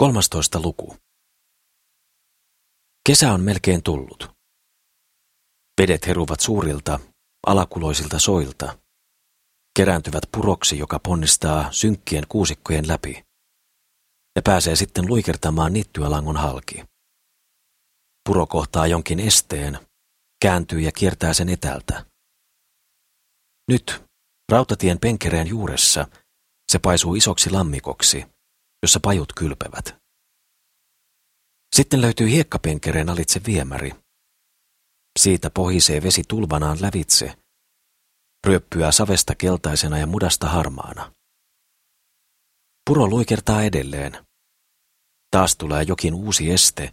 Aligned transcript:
Kolmastoista 0.00 0.60
luku. 0.62 0.96
Kesä 3.06 3.32
on 3.32 3.40
melkein 3.40 3.82
tullut. 3.82 4.30
Vedet 5.80 6.06
heruvat 6.06 6.40
suurilta, 6.40 7.00
alakuloisilta 7.46 8.18
soilta, 8.18 8.78
kerääntyvät 9.76 10.22
puroksi, 10.32 10.78
joka 10.78 10.98
ponnistaa 10.98 11.72
synkkien 11.72 12.24
kuusikkojen 12.28 12.88
läpi, 12.88 13.24
ja 14.36 14.42
pääsee 14.42 14.76
sitten 14.76 15.08
luikertamaan 15.08 15.72
niittyä 15.72 16.10
langon 16.10 16.36
halki. 16.36 16.84
Puro 18.28 18.46
kohtaa 18.46 18.86
jonkin 18.86 19.20
esteen, 19.20 19.78
kääntyy 20.42 20.80
ja 20.80 20.92
kiertää 20.92 21.34
sen 21.34 21.48
etältä. 21.48 22.06
Nyt, 23.68 24.02
rautatien 24.52 24.98
penkereen 25.00 25.46
juuressa, 25.46 26.06
se 26.72 26.78
paisuu 26.78 27.14
isoksi 27.14 27.50
lammikoksi– 27.50 28.24
jossa 28.82 29.00
pajut 29.00 29.32
kylpevät. 29.32 29.96
Sitten 31.76 32.00
löytyy 32.00 32.30
hiekkapenkereen 32.30 33.10
alitse 33.10 33.40
viemäri. 33.46 33.92
Siitä 35.18 35.50
pohisee 35.50 36.02
vesi 36.02 36.22
tulvanaan 36.28 36.78
lävitse, 36.80 37.36
ryöppyää 38.46 38.92
savesta 38.92 39.34
keltaisena 39.34 39.98
ja 39.98 40.06
mudasta 40.06 40.48
harmaana. 40.48 41.12
Puro 42.86 43.08
luikertaa 43.08 43.62
edelleen. 43.62 44.26
Taas 45.30 45.56
tulee 45.56 45.82
jokin 45.82 46.14
uusi 46.14 46.50
este, 46.50 46.92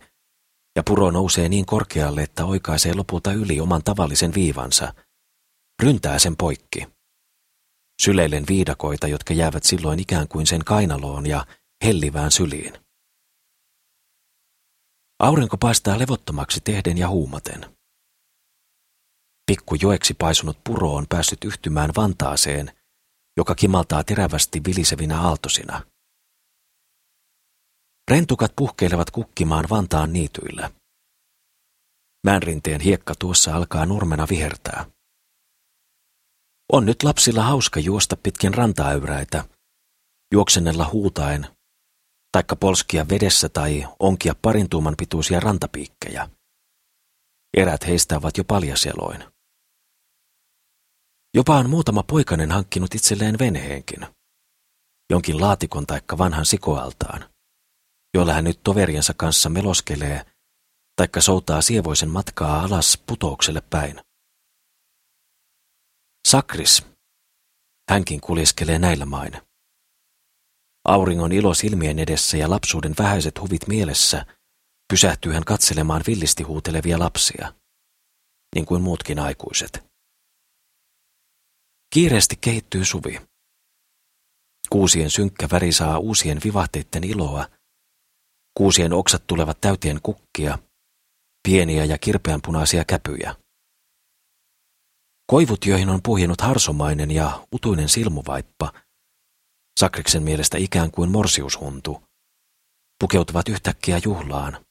ja 0.76 0.84
puro 0.84 1.12
nousee 1.12 1.50
niin 1.50 1.66
korkealle, 1.66 2.24
että 2.24 2.46
oikaisee 2.46 2.94
lopulta 2.94 3.34
yli 3.34 3.60
oman 3.60 3.84
tavallisen 3.84 4.34
viivansa, 4.34 4.94
ryntää 5.84 6.20
sen 6.20 6.38
poikki. 6.38 6.88
Syleilen 8.02 8.44
viidakoita, 8.48 9.08
jotka 9.08 9.34
jäävät 9.34 9.63
silloin 9.63 10.00
ikään 10.00 10.27
kuin 10.27 10.48
sen 10.48 10.63
kainaloon 10.63 11.26
ja 11.26 11.46
hellivään 11.84 12.32
syliin. 12.32 12.73
Aurinko 15.20 15.58
paistaa 15.58 15.99
levottomaksi 15.99 16.62
tehden 16.62 16.98
ja 16.98 17.10
huumaten. 17.10 17.77
Pikku 19.46 19.76
joeksi 19.76 20.13
paisunut 20.13 20.63
puro 20.63 20.94
on 20.94 21.05
päässyt 21.10 21.44
yhtymään 21.44 21.90
Vantaaseen, 21.96 22.72
joka 23.38 23.55
kimaltaa 23.55 24.04
terävästi 24.04 24.62
vilisevinä 24.68 25.22
aaltosina. 25.22 25.82
Rentukat 28.12 28.54
puhkeilevat 28.55 29.12
kukkimaan 29.12 29.66
Vantaan 29.70 30.13
niityillä. 30.13 30.72
Määnrinteen 32.26 32.82
hiekka 32.82 33.13
tuossa 33.20 33.55
alkaa 33.55 33.85
nurmena 33.85 34.27
vihertää. 34.29 34.85
On 36.74 36.85
nyt 36.85 37.04
lapsilla 37.04 37.44
hauska 37.44 37.79
juosta 37.79 38.18
pitkin 38.18 38.54
rantaäyräitä, 38.54 39.46
juoksennella 40.34 40.90
huutaen 40.90 41.48
taikka 42.34 42.55
polskia 42.55 43.09
vedessä 43.09 43.49
tai 43.49 43.87
onkia 43.99 44.35
parin 44.41 44.70
tuuman 44.70 44.95
pituisia 44.98 45.39
rantapiikkejä. 45.39 46.29
Erät 47.57 47.87
heistä 47.87 48.17
ovat 48.17 48.37
jo 48.37 48.43
paljaseloin. 48.43 49.23
Jopa 51.34 51.57
on 51.57 51.70
muutama 51.70 52.04
poikainen 52.04 52.51
hankkinut 52.51 52.95
itselleen 52.95 53.39
venheenkin. 53.39 54.07
Jonkin 55.09 55.41
laatikon 55.41 55.87
taikka 55.87 56.17
vanhan 56.17 56.45
sikoaltaan, 56.45 57.29
jolla 58.13 58.34
hän 58.34 58.43
nyt 58.43 58.63
toveriensa 58.63 59.13
kanssa 59.17 59.49
meloskelee 59.49 60.26
taikka 60.95 61.21
soutaa 61.21 61.61
sievoisen 61.61 62.09
matkaa 62.09 62.63
alas 62.63 63.04
putoukselle 63.07 63.61
päin. 63.70 64.01
Sakris. 66.28 66.85
Hänkin 67.89 68.22
kuljeskelee 68.22 68.79
näillä 68.79 69.06
main. 69.06 69.53
Auringon 70.85 71.31
ilo 71.31 71.53
silmien 71.53 72.00
edessä 72.00 72.38
ja 72.38 72.50
lapsuuden 72.50 72.94
vähäiset 73.00 73.41
huvit 73.41 73.67
mielessä 73.67 74.25
pysähtyy 74.94 75.34
hän 75.34 75.45
katselemaan 75.45 76.03
villisti 76.07 76.44
huutelevia 76.44 77.00
lapsia, 77.00 77.53
niin 78.56 78.66
kuin 78.66 78.81
muutkin 78.81 79.19
aikuiset. 79.19 79.83
Kiireesti 81.93 82.35
kehittyy 82.41 82.85
suvi. 82.85 83.22
Kuusien 84.69 85.09
synkkä 85.09 85.47
väri 85.51 85.72
saa 85.72 85.97
uusien 85.97 86.39
vivahteiden 86.43 87.03
iloa. 87.03 87.47
Kuusien 88.57 88.93
oksat 88.93 89.27
tulevat 89.27 89.61
täyteen 89.61 89.99
kukkia, 90.03 90.59
pieniä 91.47 91.85
ja 91.85 91.97
kirpeänpunaisia 91.97 92.85
käpyjä. 92.85 93.35
Koivut, 95.27 95.66
joihin 95.66 95.89
on 95.89 96.01
puhjennut 96.03 96.41
harsomainen 96.41 97.11
ja 97.11 97.47
utuinen 97.53 97.89
silmuvaippa– 97.89 98.73
Sakriksen 99.79 100.23
mielestä 100.23 100.57
ikään 100.57 100.91
kuin 100.91 101.11
morsiushuntu, 101.11 102.03
pukeutuvat 103.00 103.50
yhtäkkiä 103.50 104.01
juhlaan, 104.03 104.66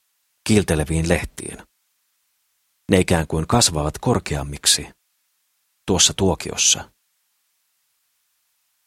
kiilteleviin 0.48 1.08
lehtiin. 1.08 1.58
Ne 2.90 3.00
ikään 3.00 3.26
kuin 3.26 3.46
kasvavat 3.46 3.98
korkeammiksi, 3.98 4.88
tuossa 5.86 6.14
tuokiossa. 6.14 6.90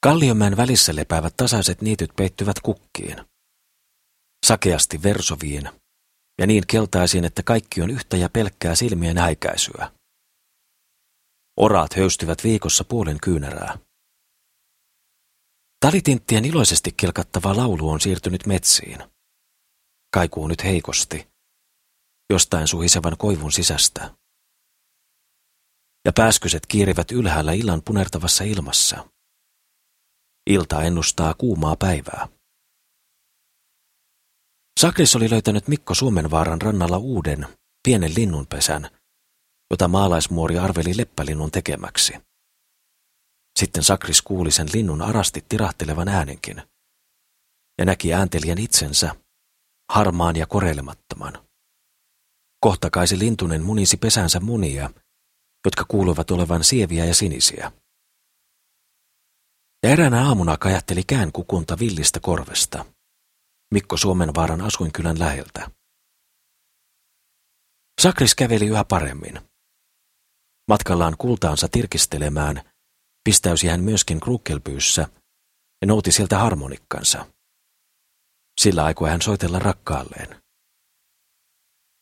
Kalliomäen 0.04 0.58
välissä 0.58 0.96
lepäävät 0.96 1.38
tasaiset 1.38 1.82
niityt 1.82 2.12
peittyvät 2.16 2.60
kukkiin. 2.60 3.18
Sakeasti 4.46 5.04
versoviin 5.04 5.70
ja 6.40 6.48
niin 6.48 6.64
keltaisiin, 6.68 7.26
että 7.26 7.44
kaikki 7.44 7.82
on 7.82 7.90
yhtä 7.90 8.18
ja 8.18 8.30
pelkkää 8.30 8.76
silmien 8.76 9.18
häikäisyä. 9.18 9.92
Oraat 11.58 11.94
höystyvät 11.96 12.44
viikossa 12.44 12.84
puolen 12.84 13.18
kyynärää. 13.24 13.78
Talitinttien 15.86 16.46
iloisesti 16.46 16.92
kelkattava 16.92 17.56
laulu 17.56 17.90
on 17.90 18.02
siirtynyt 18.02 18.46
metsiin. 18.46 18.98
Kaikuu 20.14 20.48
nyt 20.48 20.64
heikosti, 20.64 21.28
jostain 22.30 22.68
suhisevan 22.68 23.18
koivun 23.18 23.52
sisästä. 23.52 24.16
Ja 26.06 26.14
pääskyset 26.16 26.66
kiirivät 26.66 27.12
ylhäällä 27.12 27.54
illan 27.54 27.82
punertavassa 27.82 28.44
ilmassa. 28.44 29.10
Ilta 30.50 30.82
ennustaa 30.82 31.34
kuumaa 31.34 31.76
päivää. 31.76 32.28
Sakris 34.80 35.16
oli 35.16 35.30
löytänyt 35.30 35.68
Mikko 35.68 35.94
Suomenvaaran 35.94 36.62
rannalla 36.62 36.98
uuden, 36.98 37.48
pienen 37.88 38.16
linnunpesän, 38.18 38.90
jota 39.72 39.88
maalaismuori 39.88 40.58
arveli 40.58 40.98
leppälinnun 40.98 41.52
tekemäksi. 41.52 42.14
Sitten 43.60 43.84
Sakris 43.84 44.22
kuuli 44.22 44.52
sen 44.52 44.68
linnun 44.74 45.02
arasti 45.02 45.46
tirahtelevan 45.50 46.08
äänenkin 46.08 46.62
ja 47.78 47.86
näki 47.86 48.14
ääntelijän 48.14 48.58
itsensä, 48.58 49.16
harmaan 49.92 50.36
ja 50.36 50.48
korelemattoman. 50.48 51.48
Kohta 52.60 52.90
kaisi 52.90 53.20
lintunen 53.20 53.64
munisi 53.64 53.98
pesänsä 53.98 54.40
munia, 54.40 54.90
jotka 55.66 55.86
kuuluvat 55.88 56.32
olevan 56.32 56.64
sieviä 56.64 57.06
ja 57.06 57.16
sinisiä. 57.16 57.72
Ja 59.84 59.90
eräänä 59.90 60.28
aamuna 60.28 60.58
kajatteli 60.58 61.04
kään 61.04 61.32
kukunta 61.32 61.80
villistä 61.80 62.20
korvesta, 62.20 62.86
Mikko 63.74 63.98
Suomenvaaran 63.98 64.62
asuinkylän 64.62 65.20
läheltä. 65.20 65.72
Sakris 68.02 68.36
käveli 68.36 68.66
yhä 68.66 68.84
paremmin. 68.84 69.42
Matkallaan 70.68 71.16
kultaansa 71.18 71.68
tirkistelemään– 71.72 72.62
Pistäysi 73.26 73.68
hän 73.68 73.84
myöskin 73.84 74.20
krukkelpyyssä 74.20 75.08
ja 75.82 75.88
nouti 75.88 76.12
sieltä 76.12 76.38
harmonikkansa. 76.38 77.26
Sillä 78.62 78.86
aikoi 78.86 79.10
hän 79.10 79.22
soitella 79.22 79.60
rakkaalleen. 79.60 80.42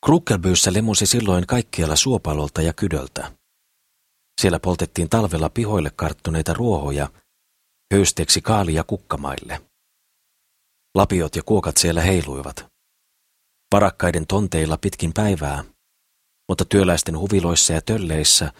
Krukkelpyyssä 0.05 0.73
lemusi 0.73 1.05
silloin 1.05 1.47
kaikkialla 1.47 1.95
suopalolta 1.95 2.61
ja 2.61 2.73
kydöltä. 2.73 3.37
Siellä 4.41 4.59
poltettiin 4.59 5.09
talvella 5.09 5.49
pihoille 5.49 5.91
karttuneita 5.95 6.53
ruohoja, 6.53 7.09
höysteeksi 7.93 8.41
kaalia 8.41 8.83
kukkamaille. 8.83 9.61
Lapiot 10.95 11.35
ja 11.35 11.43
kuokat 11.45 11.77
siellä 11.77 12.01
heiluivat. 12.01 12.65
Parakkaiden 13.69 14.27
tonteilla 14.27 14.77
pitkin 14.77 15.13
päivää, 15.13 15.63
mutta 16.49 16.65
työläisten 16.65 17.19
huviloissa 17.19 17.73
ja 17.73 17.81
tölleissä, 17.81 18.53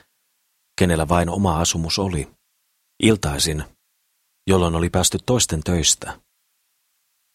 kenellä 0.79 1.07
vain 1.07 1.29
oma 1.29 1.59
asumus 1.59 1.99
oli, 1.99 2.33
Iltaisin, 2.99 3.63
jolloin 4.47 4.75
oli 4.75 4.89
päästy 4.89 5.17
toisten 5.25 5.63
töistä. 5.63 6.19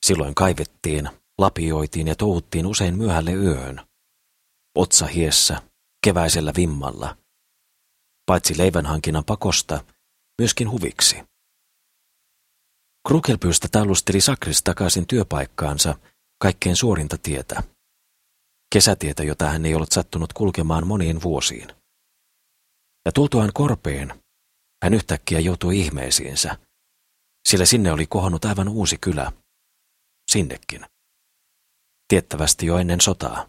Silloin 0.06 0.34
kaivettiin, 0.34 1.10
lapioitiin 1.38 2.08
ja 2.08 2.16
touhuttiin 2.16 2.66
usein 2.66 2.96
myöhälle 2.96 3.32
yöhön. 3.32 3.86
Otsa 4.74 5.06
hiessä, 5.06 5.62
keväisellä 6.04 6.52
vimmalla. 6.56 7.16
Paitsi 8.26 8.58
leivänhankinnan 8.58 9.24
pakosta, 9.24 9.84
myöskin 10.40 10.70
huviksi. 10.70 11.16
Krukelpyystä 13.08 13.68
tallusteli 13.72 14.20
Sakris 14.20 14.62
takaisin 14.62 15.06
työpaikkaansa 15.06 15.94
kaikkein 16.42 16.76
suorinta 16.76 17.18
tietä. 17.18 17.62
Kesätietä, 18.74 19.24
jota 19.24 19.48
hän 19.48 19.66
ei 19.66 19.74
ollut 19.74 19.92
sattunut 19.92 20.32
kulkemaan 20.32 20.86
moniin 20.86 21.22
vuosiin. 21.22 21.68
Ja 23.04 23.12
tultuaan 23.12 23.50
korpeen, 23.54 24.22
hän 24.82 24.94
yhtäkkiä 24.94 25.40
joutui 25.40 25.80
ihmeisiinsä, 25.80 26.58
sillä 27.48 27.66
sinne 27.66 27.92
oli 27.92 28.06
kohonnut 28.06 28.44
aivan 28.44 28.68
uusi 28.68 28.98
kylä. 29.00 29.32
Sinnekin. 30.30 30.86
tiettävästi 32.08 32.66
jo 32.66 32.78
ennen 32.78 33.00
sotaa. 33.00 33.48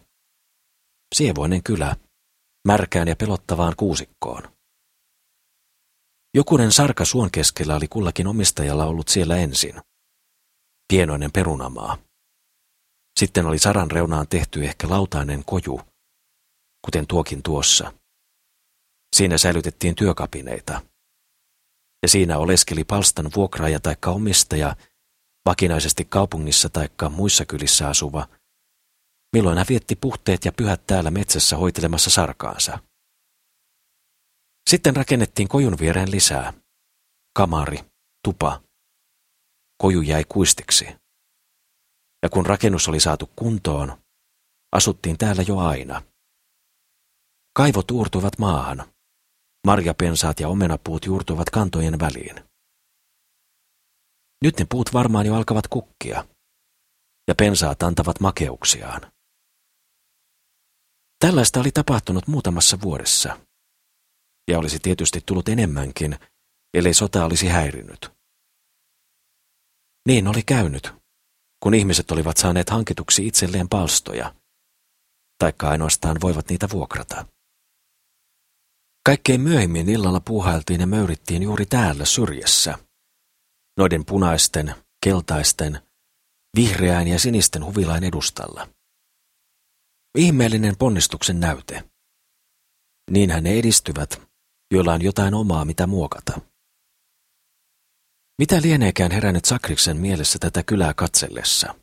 Sievoinen 1.14 1.62
kylä, 1.62 1.96
märkään 2.68 3.08
ja 3.08 3.16
pelottavaan 3.16 3.74
kuusikkoon. 3.76 4.42
Jokunen 6.34 6.72
sarka 6.72 7.04
suon 7.04 7.30
keskellä 7.30 7.76
oli 7.76 7.88
kullakin 7.88 8.26
omistajalla 8.26 8.84
ollut 8.84 9.08
siellä 9.08 9.36
ensin. 9.36 9.74
Pienoinen 10.92 11.32
perunamaa. 11.32 11.98
Sitten 13.20 13.46
oli 13.46 13.58
saran 13.58 13.90
reunaan 13.90 14.28
tehty 14.28 14.64
ehkä 14.64 14.90
lautainen 14.90 15.44
koju, 15.44 15.80
kuten 16.84 17.06
tuokin 17.06 17.42
tuossa. 17.42 17.92
Siinä 19.16 19.38
säilytettiin 19.38 19.94
työkapineita. 19.94 20.89
Ja 22.02 22.08
siinä 22.08 22.38
oleskeli 22.38 22.84
palstan 22.84 23.30
vuokraaja 23.36 23.80
tai 23.80 23.96
omistaja, 24.06 24.76
vakinaisesti 25.46 26.04
kaupungissa 26.04 26.68
tai 26.68 26.88
muissa 27.10 27.44
kylissä 27.46 27.88
asuva, 27.88 28.28
milloin 29.32 29.58
hän 29.58 29.66
vietti 29.68 29.96
puhteet 29.96 30.44
ja 30.44 30.52
pyhät 30.52 30.86
täällä 30.86 31.10
metsässä 31.10 31.56
hoitelemassa 31.56 32.10
sarkaansa. 32.10 32.78
Sitten 34.70 34.96
rakennettiin 34.96 35.48
kojun 35.48 35.78
viereen 35.80 36.10
lisää. 36.10 36.52
Kamari, 37.36 37.78
tupa. 38.24 38.62
Koju 39.78 40.00
jäi 40.00 40.24
kuistiksi. 40.28 40.84
Ja 42.22 42.28
kun 42.28 42.46
rakennus 42.46 42.88
oli 42.88 43.00
saatu 43.00 43.30
kuntoon, 43.36 44.02
asuttiin 44.72 45.18
täällä 45.18 45.42
jo 45.42 45.58
aina. 45.58 46.02
Kaivot 47.56 47.90
uurtuivat 47.90 48.38
maahan. 48.38 48.92
Marjapensaat 49.66 50.40
ja 50.40 50.48
omenapuut 50.48 51.04
juurtuivat 51.06 51.50
kantojen 51.50 52.00
väliin. 52.00 52.44
Nyt 54.44 54.58
ne 54.58 54.66
puut 54.70 54.92
varmaan 54.92 55.26
jo 55.26 55.34
alkavat 55.34 55.68
kukkia, 55.68 56.28
ja 57.28 57.34
pensaat 57.34 57.82
antavat 57.82 58.20
makeuksiaan. 58.20 59.12
Tällaista 61.18 61.60
oli 61.60 61.70
tapahtunut 61.72 62.26
muutamassa 62.26 62.80
vuodessa, 62.80 63.40
ja 64.50 64.58
olisi 64.58 64.78
tietysti 64.78 65.20
tullut 65.26 65.48
enemmänkin, 65.48 66.18
ellei 66.74 66.94
sota 66.94 67.24
olisi 67.24 67.48
häirinyt. 67.48 68.10
Niin 70.08 70.28
oli 70.28 70.42
käynyt, 70.42 70.92
kun 71.62 71.74
ihmiset 71.74 72.10
olivat 72.10 72.36
saaneet 72.36 72.70
hankituksi 72.70 73.26
itselleen 73.26 73.68
palstoja, 73.68 74.34
taikka 75.38 75.68
ainoastaan 75.68 76.16
voivat 76.20 76.48
niitä 76.48 76.68
vuokrata. 76.72 77.26
Kaikkein 79.06 79.40
myöhemmin 79.40 79.88
illalla 79.88 80.20
puuhailtiin 80.20 80.80
ja 80.80 80.86
möyrittiin 80.86 81.42
juuri 81.42 81.66
täällä 81.66 82.04
syrjässä. 82.04 82.78
Noiden 83.76 84.04
punaisten, 84.04 84.74
keltaisten, 85.04 85.80
vihreään 86.56 87.08
ja 87.08 87.18
sinisten 87.18 87.64
huvilain 87.64 88.04
edustalla. 88.04 88.68
Ihmeellinen 90.18 90.76
ponnistuksen 90.76 91.40
näyte. 91.40 91.90
Niinhän 93.10 93.44
ne 93.44 93.58
edistyvät, 93.58 94.22
joilla 94.70 94.92
on 94.92 95.02
jotain 95.02 95.34
omaa, 95.34 95.64
mitä 95.64 95.86
muokata. 95.86 96.40
Mitä 98.38 98.62
lieneekään 98.62 99.10
herännyt 99.10 99.44
Sakriksen 99.44 99.96
mielessä 99.96 100.38
tätä 100.38 100.62
kylää 100.62 100.94
katsellessa? 100.94 101.74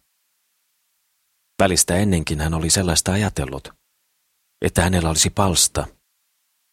Välistä 1.60 1.96
ennenkin 1.96 2.42
hän 2.42 2.54
oli 2.54 2.70
sellaista 2.70 3.12
ajatellut, 3.12 3.70
että 4.62 4.82
hänellä 4.82 5.10
olisi 5.10 5.30
palsta– 5.30 5.88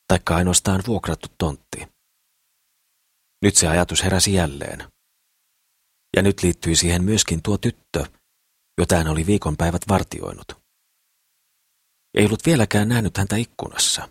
taikka 0.08 0.36
ainoastaan 0.36 0.82
vuokrattu 0.86 1.28
tontti. 1.38 1.88
Nyt 3.42 3.56
se 3.56 3.68
ajatus 3.68 4.02
heräsi 4.02 4.34
jälleen. 4.34 4.92
Ja 6.16 6.22
nyt 6.22 6.42
liittyi 6.42 6.76
siihen 6.76 7.04
myöskin 7.04 7.42
tuo 7.42 7.58
tyttö, 7.58 8.06
jota 8.78 8.96
hän 8.96 9.08
oli 9.08 9.26
viikonpäivät 9.26 9.82
vartioinut. 9.88 10.64
Ei 12.14 12.26
ollut 12.26 12.46
vieläkään 12.46 12.88
nähnyt 12.88 13.16
häntä 13.16 13.36
ikkunassa. 13.36 14.08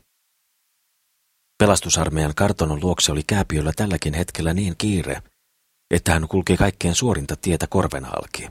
Pelastusarmeijan 1.59 2.35
kartonon 2.35 2.79
luokse 2.83 3.11
oli 3.11 3.23
kääpiöllä 3.27 3.71
tälläkin 3.75 4.13
hetkellä 4.13 4.53
niin 4.53 4.77
kiire, 4.77 5.21
että 5.91 6.13
hän 6.13 6.27
kulki 6.27 6.57
kaikkein 6.57 6.95
suorinta 6.95 7.35
tietä 7.35 7.67
korven 7.67 8.05
halki. 8.05 8.49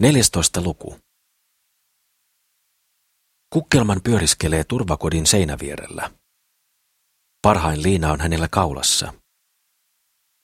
14. 0.00 0.60
luku. 0.60 1.03
Kukkelman 3.54 4.00
pyöriskelee 4.04 4.64
turvakodin 4.64 5.26
seinävierellä. 5.26 6.10
Parhain 7.42 7.82
liina 7.82 8.12
on 8.12 8.20
hänellä 8.20 8.48
kaulassa. 8.50 9.12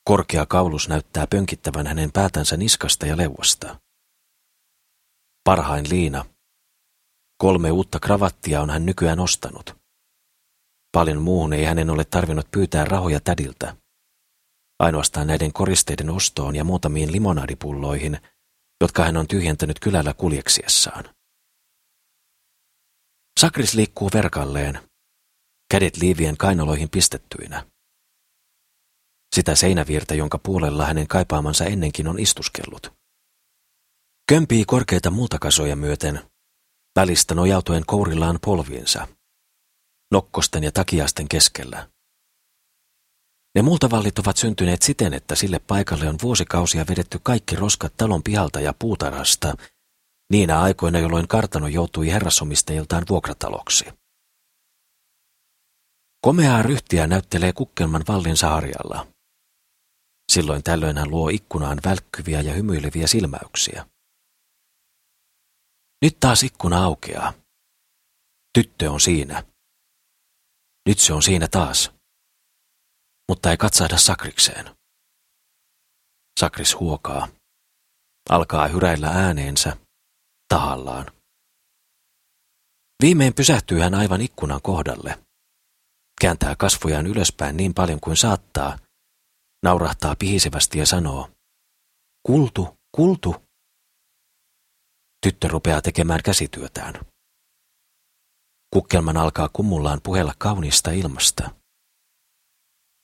Korkea 0.04 0.46
kaulus 0.46 0.88
näyttää 0.88 1.26
pönkittävän 1.26 1.86
hänen 1.86 2.12
päätänsä 2.12 2.56
niskasta 2.56 3.06
ja 3.06 3.16
leuasta. 3.16 3.80
Parhain 5.44 5.90
liina. 5.90 6.24
Kolme 7.38 7.70
uutta 7.70 8.00
kravattia 8.00 8.60
on 8.60 8.70
hän 8.70 8.86
nykyään 8.86 9.20
ostanut. 9.20 9.76
Paljon 10.92 11.22
muuhun 11.22 11.52
ei 11.52 11.64
hänen 11.64 11.90
ole 11.90 12.04
tarvinnut 12.04 12.50
pyytää 12.50 12.84
rahoja 12.84 13.20
tädiltä. 13.20 13.76
Ainoastaan 14.78 15.26
näiden 15.26 15.52
koristeiden 15.52 16.10
ostoon 16.10 16.56
ja 16.56 16.64
muutamiin 16.64 17.12
limonadipulloihin, 17.12 18.18
jotka 18.80 19.04
hän 19.04 19.16
on 19.16 19.28
tyhjentänyt 19.28 19.80
kylällä 19.80 20.14
kuljeksiessaan. 20.14 21.19
Sakris 23.40 23.74
liikkuu 23.74 24.10
verkalleen, 24.14 24.80
kädet 25.70 25.96
liivien 25.96 26.36
kainaloihin 26.36 26.90
pistettyinä. 26.90 27.66
Sitä 29.34 29.54
seinävirtä, 29.54 30.14
jonka 30.14 30.38
puolella 30.38 30.86
hänen 30.86 31.08
kaipaamansa 31.08 31.64
ennenkin 31.64 32.08
on 32.08 32.18
istuskellut. 32.18 32.92
Kömpii 34.28 34.64
korkeita 34.64 35.10
multakasoja 35.10 35.76
myöten, 35.76 36.20
välistä 36.96 37.34
nojautuen 37.34 37.86
kourillaan 37.86 38.38
polviinsa, 38.44 39.08
nokkosten 40.12 40.64
ja 40.64 40.72
takiasten 40.72 41.28
keskellä. 41.28 41.90
Ne 43.54 43.62
multavallit 43.62 44.18
ovat 44.18 44.36
syntyneet 44.36 44.82
siten, 44.82 45.14
että 45.14 45.34
sille 45.34 45.58
paikalle 45.58 46.08
on 46.08 46.16
vuosikausia 46.22 46.84
vedetty 46.88 47.20
kaikki 47.22 47.56
roskat 47.56 47.96
talon 47.96 48.22
pihalta 48.22 48.60
ja 48.60 48.74
puutarhasta 48.78 49.54
niinä 50.30 50.60
aikoina, 50.60 50.98
jolloin 50.98 51.28
kartano 51.28 51.68
joutui 51.68 52.10
herrasomistajiltaan 52.10 53.04
vuokrataloksi. 53.08 53.84
Komeaa 56.20 56.62
ryhtiä 56.62 57.06
näyttelee 57.06 57.52
kukkelman 57.52 58.04
vallin 58.08 58.36
saarialla. 58.36 59.06
Silloin 60.32 60.62
tällöin 60.62 60.98
hän 60.98 61.10
luo 61.10 61.28
ikkunaan 61.28 61.78
välkkyviä 61.84 62.40
ja 62.40 62.52
hymyileviä 62.52 63.06
silmäyksiä. 63.06 63.86
Nyt 66.02 66.16
taas 66.20 66.42
ikkuna 66.42 66.84
aukeaa. 66.84 67.32
Tyttö 68.58 68.90
on 68.90 69.00
siinä. 69.00 69.44
Nyt 70.88 70.98
se 70.98 71.12
on 71.12 71.22
siinä 71.22 71.48
taas. 71.48 71.90
Mutta 73.28 73.50
ei 73.50 73.56
katsahda 73.56 73.98
sakrikseen. 73.98 74.76
Sakris 76.40 76.80
huokaa. 76.80 77.28
Alkaa 78.30 78.68
hyräillä 78.68 79.08
ääneensä 79.08 79.76
tahallaan. 80.50 81.06
Viimein 83.02 83.34
pysähtyy 83.34 83.78
hän 83.78 83.94
aivan 83.94 84.20
ikkunan 84.20 84.62
kohdalle. 84.62 85.24
Kääntää 86.20 86.56
kasvojaan 86.56 87.06
ylöspäin 87.06 87.56
niin 87.56 87.74
paljon 87.74 88.00
kuin 88.00 88.16
saattaa, 88.16 88.78
naurahtaa 89.62 90.16
pihisevästi 90.18 90.78
ja 90.78 90.86
sanoo, 90.86 91.30
kultu, 92.26 92.78
kultu. 92.96 93.34
Tyttö 95.26 95.48
rupeaa 95.48 95.82
tekemään 95.82 96.20
käsityötään. 96.24 96.94
Kukkelman 98.72 99.16
alkaa 99.16 99.48
kummullaan 99.52 100.00
puhella 100.02 100.34
kauniista 100.38 100.90
ilmasta. 100.90 101.50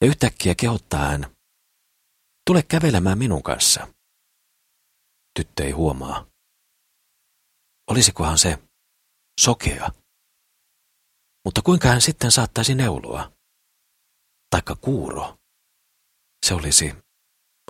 Ja 0.01 0.07
yhtäkkiä 0.07 0.55
kehottaa 0.55 1.05
hän, 1.05 1.37
tule 2.47 2.63
kävelemään 2.63 3.19
minun 3.19 3.43
kanssa. 3.43 3.89
Tyttö 5.39 5.65
ei 5.65 5.71
huomaa. 5.71 6.36
Olisikohan 7.91 8.39
se 8.39 8.59
sokea? 9.41 9.91
Mutta 11.45 11.63
kuinka 11.63 11.89
hän 11.89 12.01
sitten 12.01 12.33
saattaisi 12.33 12.75
neuloa? 12.75 13.33
Taikka 14.51 14.77
kuuro? 14.77 15.37
Se 16.47 16.55
olisi 16.55 16.95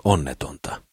onnetonta. 0.03 0.83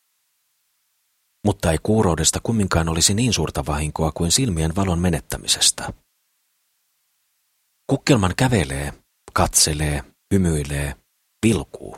Mutta 1.46 1.72
ei 1.72 1.78
kuuroudesta 1.82 2.40
kumminkaan 2.42 2.88
olisi 2.88 3.14
niin 3.14 3.32
suurta 3.32 3.66
vahinkoa 3.66 4.12
kuin 4.12 4.32
silmien 4.32 4.76
valon 4.76 4.98
menettämisestä. 4.98 5.92
Kukkelman 7.86 8.34
kävelee, 8.36 8.92
katselee, 9.32 10.04
hymyilee, 10.34 10.94
vilkuu. 11.46 11.96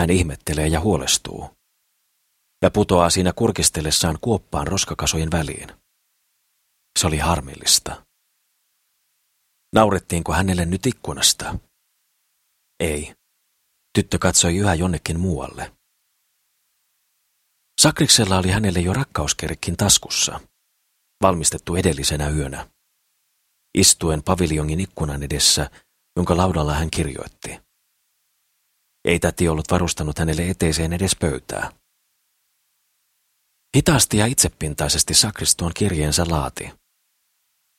Hän 0.00 0.10
ihmettelee 0.10 0.66
ja 0.66 0.80
huolestuu 0.80 1.50
ja 2.62 2.70
putoaa 2.70 3.10
siinä 3.10 3.32
kurkistellessaan 3.32 4.18
kuoppaan 4.20 4.66
roskakasojen 4.66 5.30
väliin. 5.30 5.68
Se 6.98 7.06
oli 7.06 7.18
harmillista. 7.18 8.06
Naurettiinko 9.74 10.32
hänelle 10.32 10.64
nyt 10.64 10.86
ikkunasta? 10.86 11.58
Ei. 12.80 13.14
Tyttö 13.94 14.18
katsoi 14.18 14.56
yhä 14.56 14.74
jonnekin 14.74 15.20
muualle. 15.20 15.72
Sakriksella 17.80 18.38
oli 18.38 18.50
hänelle 18.50 18.80
jo 18.80 18.92
rakkauskerkkin 18.92 19.76
taskussa, 19.76 20.40
valmistettu 21.22 21.76
edellisenä 21.76 22.28
yönä. 22.28 22.68
Istuen 23.78 24.22
paviljongin 24.22 24.80
ikkunan 24.80 25.22
edessä, 25.22 25.70
jonka 26.16 26.36
laudalla 26.36 26.74
hän 26.74 26.90
kirjoitti. 26.90 27.60
Ei 29.04 29.18
täti 29.18 29.48
ollut 29.48 29.70
varustanut 29.70 30.18
hänelle 30.18 30.50
eteiseen 30.50 30.92
edes 30.92 31.16
pöytää. 31.20 31.81
Hitaasti 33.76 34.18
ja 34.18 34.26
itsepintaisesti 34.26 35.14
Sakris 35.14 35.56
tuon 35.56 35.72
kirjeensä 35.74 36.24
laati, 36.28 36.72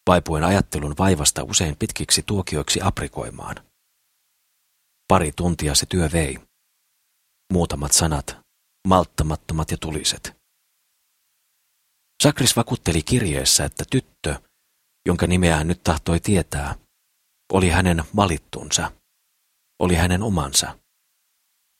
vaipuen 0.07 0.43
ajattelun 0.43 0.95
vaivasta 0.99 1.43
usein 1.43 1.75
pitkiksi 1.75 2.23
tuokioiksi 2.23 2.81
aprikoimaan. 2.81 3.55
Pari 5.07 5.31
tuntia 5.31 5.75
se 5.75 5.85
työ 5.85 6.09
vei. 6.13 6.39
Muutamat 7.53 7.91
sanat, 7.91 8.37
malttamattomat 8.87 9.71
ja 9.71 9.77
tuliset. 9.77 10.35
Sakris 12.23 12.55
vakuutteli 12.55 13.01
kirjeessä, 13.03 13.65
että 13.65 13.83
tyttö, 13.91 14.41
jonka 15.07 15.27
nimeä 15.27 15.55
hän 15.55 15.67
nyt 15.67 15.83
tahtoi 15.83 16.19
tietää, 16.19 16.75
oli 17.53 17.69
hänen 17.69 18.03
malittunsa, 18.13 18.91
oli 19.79 19.95
hänen 19.95 20.23
omansa. 20.23 20.79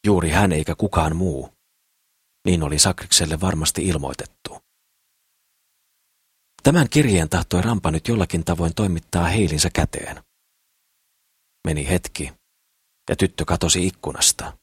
Juuri 0.05 0.29
hän 0.29 0.51
eikä 0.51 0.75
kukaan 0.75 1.15
muu. 1.15 1.52
Niin 2.45 2.63
oli 2.63 2.79
Sakrikselle 2.79 3.41
varmasti 3.41 3.87
ilmoitettu. 3.87 4.57
Tämän 6.63 6.89
kirjeen 6.89 7.29
tahtoi 7.29 7.61
Rampa 7.61 7.91
nyt 7.91 8.07
jollakin 8.07 8.43
tavoin 8.43 8.75
toimittaa 8.75 9.23
heilinsä 9.25 9.69
käteen. 9.69 10.23
Meni 11.67 11.89
hetki, 11.89 12.33
ja 13.09 13.15
tyttö 13.15 13.45
katosi 13.45 13.87
ikkunasta. 13.87 14.57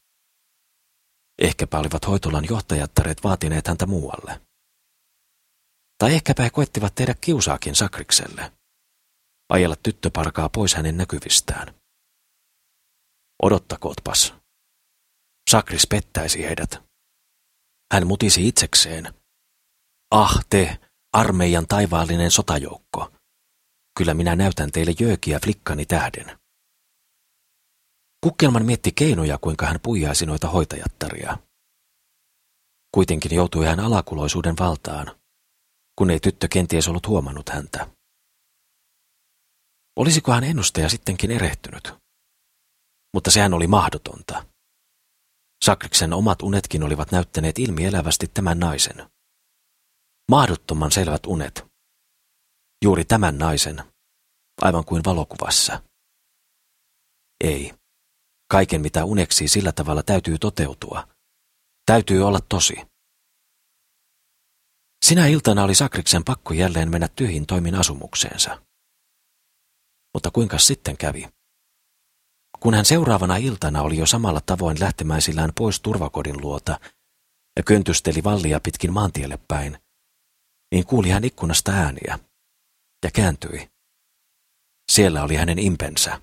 Ehkäpä 1.42 1.78
olivat 1.78 2.06
hoitolan 2.06 2.44
johtajattareet 2.50 3.24
vaatineet 3.24 3.66
häntä 3.66 3.86
muualle. 3.86 4.40
Tai 5.98 6.14
ehkäpä 6.14 6.42
he 6.42 6.50
koettivat 6.50 6.94
tehdä 6.94 7.14
kiusaakin 7.20 7.74
Sakrikselle. 7.74 8.52
Ajella 9.48 9.76
tyttöparkaa 9.76 10.48
pois 10.48 10.74
hänen 10.74 10.96
näkyvistään. 10.96 11.74
Odottakootpas. 13.42 14.34
Sakris 15.50 15.86
pettäisi 15.86 16.42
heidät. 16.42 16.89
Hän 17.92 18.06
mutisi 18.06 18.48
itsekseen. 18.48 19.14
Ah 20.10 20.44
te, 20.50 20.78
armeijan 21.12 21.66
taivaallinen 21.66 22.30
sotajoukko. 22.30 23.12
Kyllä 23.98 24.14
minä 24.14 24.36
näytän 24.36 24.72
teille 24.72 24.94
jöökiä 25.00 25.38
flikkani 25.44 25.86
tähden. 25.86 26.38
Kukkelman 28.24 28.64
mietti 28.64 28.92
keinoja, 28.92 29.38
kuinka 29.38 29.66
hän 29.66 29.80
puijaisi 29.82 30.26
noita 30.26 30.48
hoitajattaria. 30.48 31.38
Kuitenkin 32.94 33.34
joutui 33.34 33.66
hän 33.66 33.80
alakuloisuuden 33.80 34.54
valtaan, 34.58 35.20
kun 35.98 36.10
ei 36.10 36.20
tyttö 36.20 36.48
kenties 36.48 36.88
ollut 36.88 37.06
huomannut 37.06 37.48
häntä. 37.48 37.86
Olisiko 39.96 40.32
hän 40.32 40.44
ennustaja 40.44 40.88
sittenkin 40.88 41.30
erehtynyt? 41.30 41.94
Mutta 43.14 43.30
sehän 43.30 43.54
oli 43.54 43.66
mahdotonta. 43.66 44.46
Sakriksen 45.64 46.12
omat 46.12 46.42
unetkin 46.42 46.82
olivat 46.82 47.12
näyttäneet 47.12 47.58
ilmielävästi 47.58 48.28
tämän 48.34 48.58
naisen. 48.58 49.10
Mahdottoman 50.30 50.92
selvät 50.92 51.26
unet. 51.26 51.66
Juuri 52.84 53.04
tämän 53.04 53.38
naisen, 53.38 53.84
aivan 54.60 54.84
kuin 54.84 55.02
valokuvassa. 55.04 55.82
Ei. 57.44 57.74
Kaiken, 58.50 58.80
mitä 58.80 59.04
uneksii 59.04 59.48
sillä 59.48 59.72
tavalla, 59.72 60.02
täytyy 60.02 60.38
toteutua. 60.38 61.08
Täytyy 61.86 62.22
olla 62.22 62.40
tosi. 62.48 62.74
Sinä 65.04 65.26
iltana 65.26 65.64
oli 65.64 65.74
Sakriksen 65.74 66.24
pakko 66.24 66.54
jälleen 66.54 66.90
mennä 66.90 67.08
tyhjin 67.08 67.46
toimin 67.46 67.74
asumukseensa. 67.74 68.62
Mutta 70.14 70.30
kuinka 70.30 70.58
sitten 70.58 70.96
kävi? 70.96 71.28
Kun 72.60 72.74
hän 72.74 72.84
seuraavana 72.84 73.36
iltana 73.36 73.82
oli 73.82 73.96
jo 73.96 74.06
samalla 74.06 74.40
tavoin 74.46 74.80
lähtemäisillään 74.80 75.52
pois 75.54 75.80
turvakodin 75.80 76.40
luota 76.40 76.80
ja 77.56 77.62
köntysteli 77.62 78.24
vallia 78.24 78.60
pitkin 78.60 78.92
maantielle 78.92 79.38
päin, 79.48 79.78
niin 80.72 80.86
kuuli 80.86 81.10
hän 81.10 81.24
ikkunasta 81.24 81.72
ääniä 81.72 82.18
ja 83.04 83.10
kääntyi. 83.10 83.70
Siellä 84.92 85.22
oli 85.22 85.36
hänen 85.36 85.58
impensä. 85.58 86.20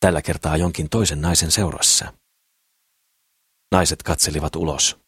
Tällä 0.00 0.22
kertaa 0.22 0.56
jonkin 0.56 0.88
toisen 0.88 1.20
naisen 1.20 1.50
seurassa. 1.50 2.14
Naiset 3.72 4.02
katselivat 4.02 4.56
ulos. 4.56 4.98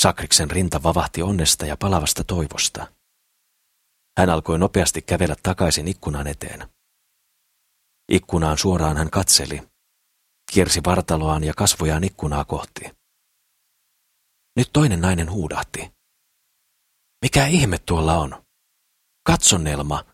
Sakriksen 0.00 0.50
rinta 0.50 0.82
vavahti 0.82 1.22
onnesta 1.22 1.66
ja 1.66 1.76
palavasta 1.76 2.24
toivosta. 2.24 2.92
Hän 4.18 4.30
alkoi 4.30 4.58
nopeasti 4.58 5.02
kävellä 5.02 5.36
takaisin 5.42 5.88
ikkunan 5.88 6.26
eteen. 6.26 6.75
Ikkunaan 8.12 8.58
suoraan 8.58 8.96
hän 8.96 9.10
katseli, 9.10 9.62
kiersi 10.52 10.80
vartaloaan 10.86 11.44
ja 11.44 11.54
kasvojaan 11.54 12.04
ikkunaa 12.04 12.44
kohti. 12.44 12.84
Nyt 14.56 14.70
toinen 14.72 15.00
nainen 15.00 15.30
huudahti. 15.30 15.92
Mikä 17.22 17.46
ihme 17.46 17.78
tuolla 17.78 18.18
on? 18.18 18.44
Katso, 19.26 19.58
Nelma. 19.58 20.04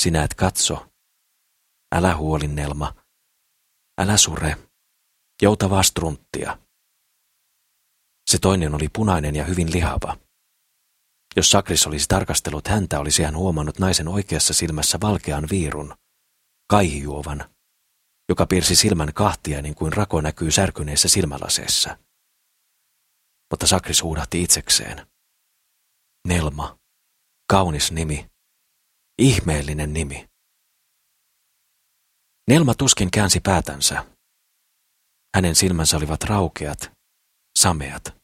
Sinä 0.00 0.22
et 0.24 0.34
katso. 0.34 0.86
Älä 1.94 2.16
huoli, 2.16 2.48
Nelma. 2.48 2.94
Älä 3.98 4.16
sure. 4.16 4.56
Joutavaa 5.42 5.82
strunttia. 5.82 6.58
Se 8.30 8.38
toinen 8.38 8.74
oli 8.74 8.88
punainen 8.88 9.36
ja 9.36 9.44
hyvin 9.44 9.72
lihava. 9.72 10.16
Jos 11.36 11.50
Sakris 11.50 11.86
olisi 11.86 12.08
tarkastellut 12.08 12.68
häntä, 12.68 13.00
olisi 13.00 13.22
hän 13.22 13.36
huomannut 13.36 13.78
naisen 13.78 14.08
oikeassa 14.08 14.54
silmässä 14.54 14.98
valkean 15.00 15.46
viirun, 15.50 15.94
kaihijuovan, 16.70 17.54
joka 18.28 18.46
piirsi 18.46 18.76
silmän 18.76 19.14
kahtia 19.14 19.62
niin 19.62 19.74
kuin 19.74 19.92
rako 19.92 20.20
näkyy 20.20 20.50
särkyneessä 20.50 21.08
silmälaseessa. 21.08 21.98
Mutta 23.50 23.66
Sakris 23.66 24.02
huudahti 24.02 24.42
itsekseen. 24.42 25.06
Nelma. 26.28 26.78
Kaunis 27.50 27.92
nimi. 27.92 28.30
Ihmeellinen 29.18 29.92
nimi. 29.92 30.28
Nelma 32.48 32.74
tuskin 32.74 33.10
käänsi 33.10 33.40
päätänsä. 33.40 34.04
Hänen 35.34 35.54
silmänsä 35.54 35.96
olivat 35.96 36.22
raukeat, 36.22 36.92
sameat. 37.58 38.16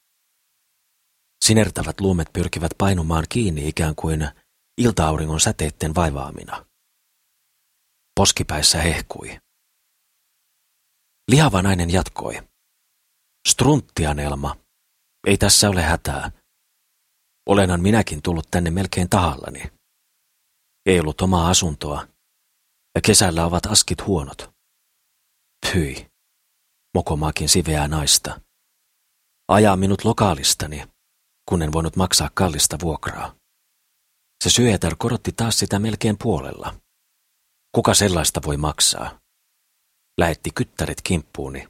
Sinertävät 1.44 2.00
luumet 2.00 2.32
pyrkivät 2.32 2.70
painumaan 2.78 3.24
kiinni 3.28 3.68
ikään 3.68 3.94
kuin 3.94 4.28
iltaauringon 4.78 5.40
säteitten 5.40 5.94
vaivaamina. 5.94 6.69
Poskipäissä 8.20 8.78
hehkui. 8.78 9.38
Lihava 11.30 11.62
nainen 11.62 11.90
jatkoi. 11.90 12.48
Strunttia, 13.48 14.14
Nelma. 14.14 14.56
Ei 15.26 15.38
tässä 15.38 15.70
ole 15.70 15.82
hätää. 15.82 16.30
Olenhan 17.48 17.80
minäkin 17.80 18.22
tullut 18.22 18.48
tänne 18.50 18.70
melkein 18.70 19.08
tahallani. 19.08 19.62
Ei 20.86 21.00
ollut 21.00 21.20
omaa 21.20 21.50
asuntoa, 21.50 22.08
ja 22.94 23.00
kesällä 23.00 23.44
ovat 23.44 23.66
askit 23.66 24.06
huonot. 24.06 24.50
Pyi, 25.72 26.06
mokomaakin 26.94 27.48
siveää 27.48 27.88
naista. 27.88 28.40
Ajaa 29.48 29.76
minut 29.76 30.04
lokaalistani, 30.04 30.84
kun 31.48 31.62
en 31.62 31.72
voinut 31.72 31.96
maksaa 31.96 32.30
kallista 32.34 32.76
vuokraa. 32.82 33.34
Se 34.44 34.50
syötär 34.50 34.96
korotti 34.98 35.32
taas 35.32 35.58
sitä 35.58 35.78
melkein 35.78 36.16
puolella. 36.18 36.80
Kuka 37.74 37.94
sellaista 37.94 38.40
voi 38.46 38.56
maksaa? 38.56 39.20
Lähetti 40.20 40.50
kyttäret 40.50 41.02
kimppuuni. 41.02 41.68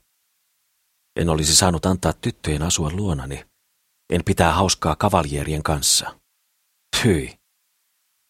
En 1.16 1.28
olisi 1.28 1.56
saanut 1.56 1.86
antaa 1.86 2.12
tyttöjen 2.12 2.62
asua 2.62 2.90
luonani. 2.90 3.44
En 4.12 4.24
pitää 4.24 4.52
hauskaa 4.52 4.96
kavaljerien 4.96 5.62
kanssa. 5.62 6.20
Hyi. 7.04 7.38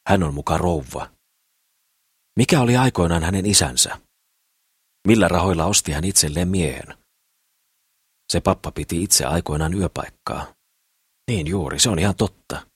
Hän 0.09 0.23
on 0.23 0.35
muka 0.35 0.59
rouva. 0.59 1.11
Mikä 2.37 2.61
oli 2.61 2.77
aikoinaan 2.77 3.23
hänen 3.23 3.47
isänsä? 3.47 4.01
Millä 5.09 5.29
rahoilla 5.29 5.65
osti 5.65 5.93
hän 5.93 6.05
itselleen 6.05 6.49
miehen? 6.49 6.99
Se 8.33 8.41
pappa 8.41 8.73
piti 8.73 9.03
itse 9.03 9.25
aikoinaan 9.25 9.75
yöpaikkaa. 9.75 10.55
Niin 11.31 11.47
juuri, 11.47 11.79
se 11.79 11.91
on 11.91 11.99
ihan 11.99 12.17
totta. 12.17 12.67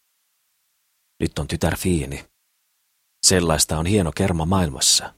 Nyt 1.21 1.39
on 1.39 1.49
tytär 1.49 1.77
Fiini. 1.77 2.25
Sellaista 3.25 3.79
on 3.79 3.87
hieno 3.87 4.13
kerma 4.17 4.45
maailmassa. 4.45 5.15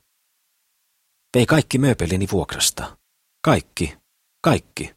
Vei 1.36 1.46
kaikki 1.46 1.78
mööpelini 1.78 2.26
vuokrasta. 2.32 2.98
Kaikki, 3.44 3.96
kaikki. 4.44 4.94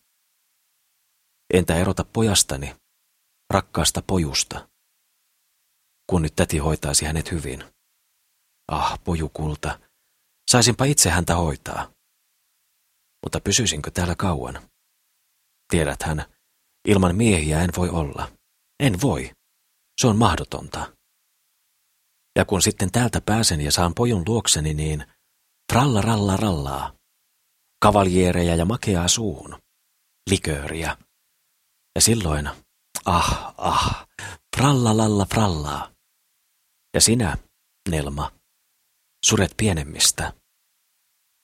Entä 1.54 1.76
erota 1.76 2.04
pojastani, 2.04 2.76
rakkaasta 3.54 4.02
pojusta? 4.02 4.70
Kun 6.10 6.22
nyt 6.22 6.36
täti 6.36 6.58
hoitaisi 6.58 7.06
hänet 7.06 7.32
hyvin. 7.32 7.64
Ah, 8.68 9.00
pojukulta, 9.04 9.80
saisinpa 10.52 10.86
itse 10.86 11.10
häntä 11.10 11.36
hoitaa. 11.36 11.92
Mutta 13.24 13.40
pysyisinkö 13.40 13.92
täällä 13.92 14.16
kauan? 14.16 14.70
Tiedät 15.68 16.04
hän, 16.04 16.26
Ilman 16.88 17.16
miehiä 17.16 17.62
en 17.62 17.70
voi 17.78 17.90
olla. 17.90 18.32
En 18.80 19.02
voi. 19.02 19.32
Se 20.02 20.08
on 20.08 20.18
mahdotonta. 20.18 20.99
Ja 22.36 22.46
kun 22.46 22.62
sitten 22.62 22.92
täältä 22.92 23.22
pääsen 23.22 23.62
ja 23.62 23.72
saan 23.72 23.94
pojun 23.94 24.24
luokseni, 24.28 24.74
niin 24.74 25.06
tralla 25.74 26.02
ralla 26.02 26.38
rallaa. 26.38 26.94
Kavaljeereja 27.82 28.56
ja 28.56 28.66
makeaa 28.66 29.08
suuhun. 29.08 29.62
Likööriä. 30.30 30.98
Ja 31.96 32.02
silloin, 32.02 32.50
ah, 33.06 33.54
ah, 33.58 34.08
frallalalla 34.58 35.26
frallaa. 35.26 35.92
Ja 36.94 37.02
sinä, 37.02 37.38
Nelma, 37.90 38.32
suret 39.26 39.54
pienemmistä. 39.58 40.34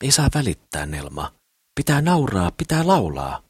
Ei 0.04 0.12
saa 0.12 0.30
välittää, 0.34 0.86
Nelma. 0.86 1.34
Pitää 1.75 2.01
nauraa, 2.01 2.51
pitää 2.51 2.88
laulaa. 2.88 3.44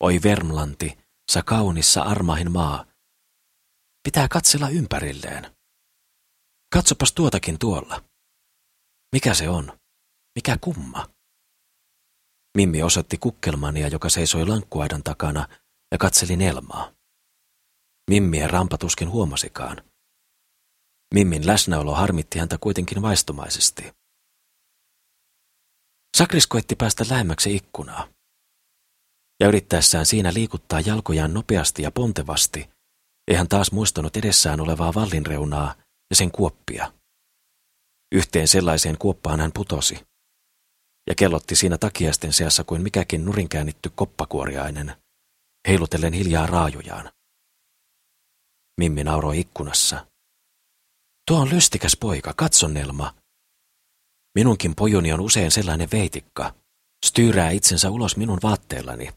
Oi 0.00 0.20
Vermlanti, 0.22 0.98
sä 1.32 1.42
kaunissa 1.42 2.02
armahin 2.02 2.52
maa. 2.52 2.86
Pitää 4.02 4.28
katsella 4.28 4.68
ympärilleen. 4.68 5.55
Katsopas 6.72 7.12
tuotakin 7.12 7.58
tuolla. 7.58 8.04
Mikä 9.12 9.34
se 9.34 9.48
on? 9.48 9.78
Mikä 10.34 10.58
kumma? 10.60 11.06
Mimmi 12.56 12.82
osoitti 12.82 13.18
kukkelmania, 13.18 13.88
joka 13.88 14.08
seisoi 14.08 14.46
lankkuaidan 14.46 15.02
takana 15.02 15.48
ja 15.92 15.98
katseli 15.98 16.36
Nelmaa. 16.36 16.92
Mimmiä 18.10 18.48
rampatuskin 18.48 19.10
huomasikaan. 19.10 19.82
Mimmin 21.14 21.46
läsnäolo 21.46 21.94
harmitti 21.94 22.38
häntä 22.38 22.58
kuitenkin 22.60 23.02
vaistomaisesti. 23.02 23.92
Sakris 26.16 26.46
koetti 26.46 26.76
päästä 26.76 27.04
lähemmäksi 27.10 27.56
ikkunaa. 27.56 28.08
Ja 29.40 29.48
yrittäessään 29.48 30.06
siinä 30.06 30.34
liikuttaa 30.34 30.80
jalkojaan 30.80 31.34
nopeasti 31.34 31.82
ja 31.82 31.90
pontevasti, 31.90 32.70
ei 33.28 33.36
hän 33.36 33.48
taas 33.48 33.72
muistanut 33.72 34.16
edessään 34.16 34.60
olevaa 34.60 34.94
vallinreunaa 34.94 35.74
ja 36.10 36.16
sen 36.16 36.30
kuoppia. 36.30 36.92
Yhteen 38.14 38.48
sellaiseen 38.48 38.98
kuoppaan 38.98 39.40
hän 39.40 39.52
putosi. 39.52 40.06
Ja 41.08 41.14
kellotti 41.14 41.56
siinä 41.56 41.78
takiasten 41.78 42.32
seassa 42.32 42.64
kuin 42.64 42.82
mikäkin 42.82 43.24
nurinkäännitty 43.24 43.90
koppakuoriainen, 43.94 44.96
heilutellen 45.68 46.12
hiljaa 46.12 46.46
raajojaan. 46.46 47.12
Mimmi 48.80 49.04
nauroi 49.04 49.40
ikkunassa. 49.40 50.06
Tuo 51.26 51.40
on 51.40 51.50
lystikäs 51.50 51.96
poika, 52.00 52.34
katso 52.36 52.68
Nelma. 52.68 53.14
Minunkin 54.34 54.74
pojoni 54.74 55.12
on 55.12 55.20
usein 55.20 55.50
sellainen 55.50 55.88
veitikka. 55.92 56.54
Styyrää 57.06 57.50
itsensä 57.50 57.90
ulos 57.90 58.16
minun 58.16 58.38
vaatteellani. 58.42 59.08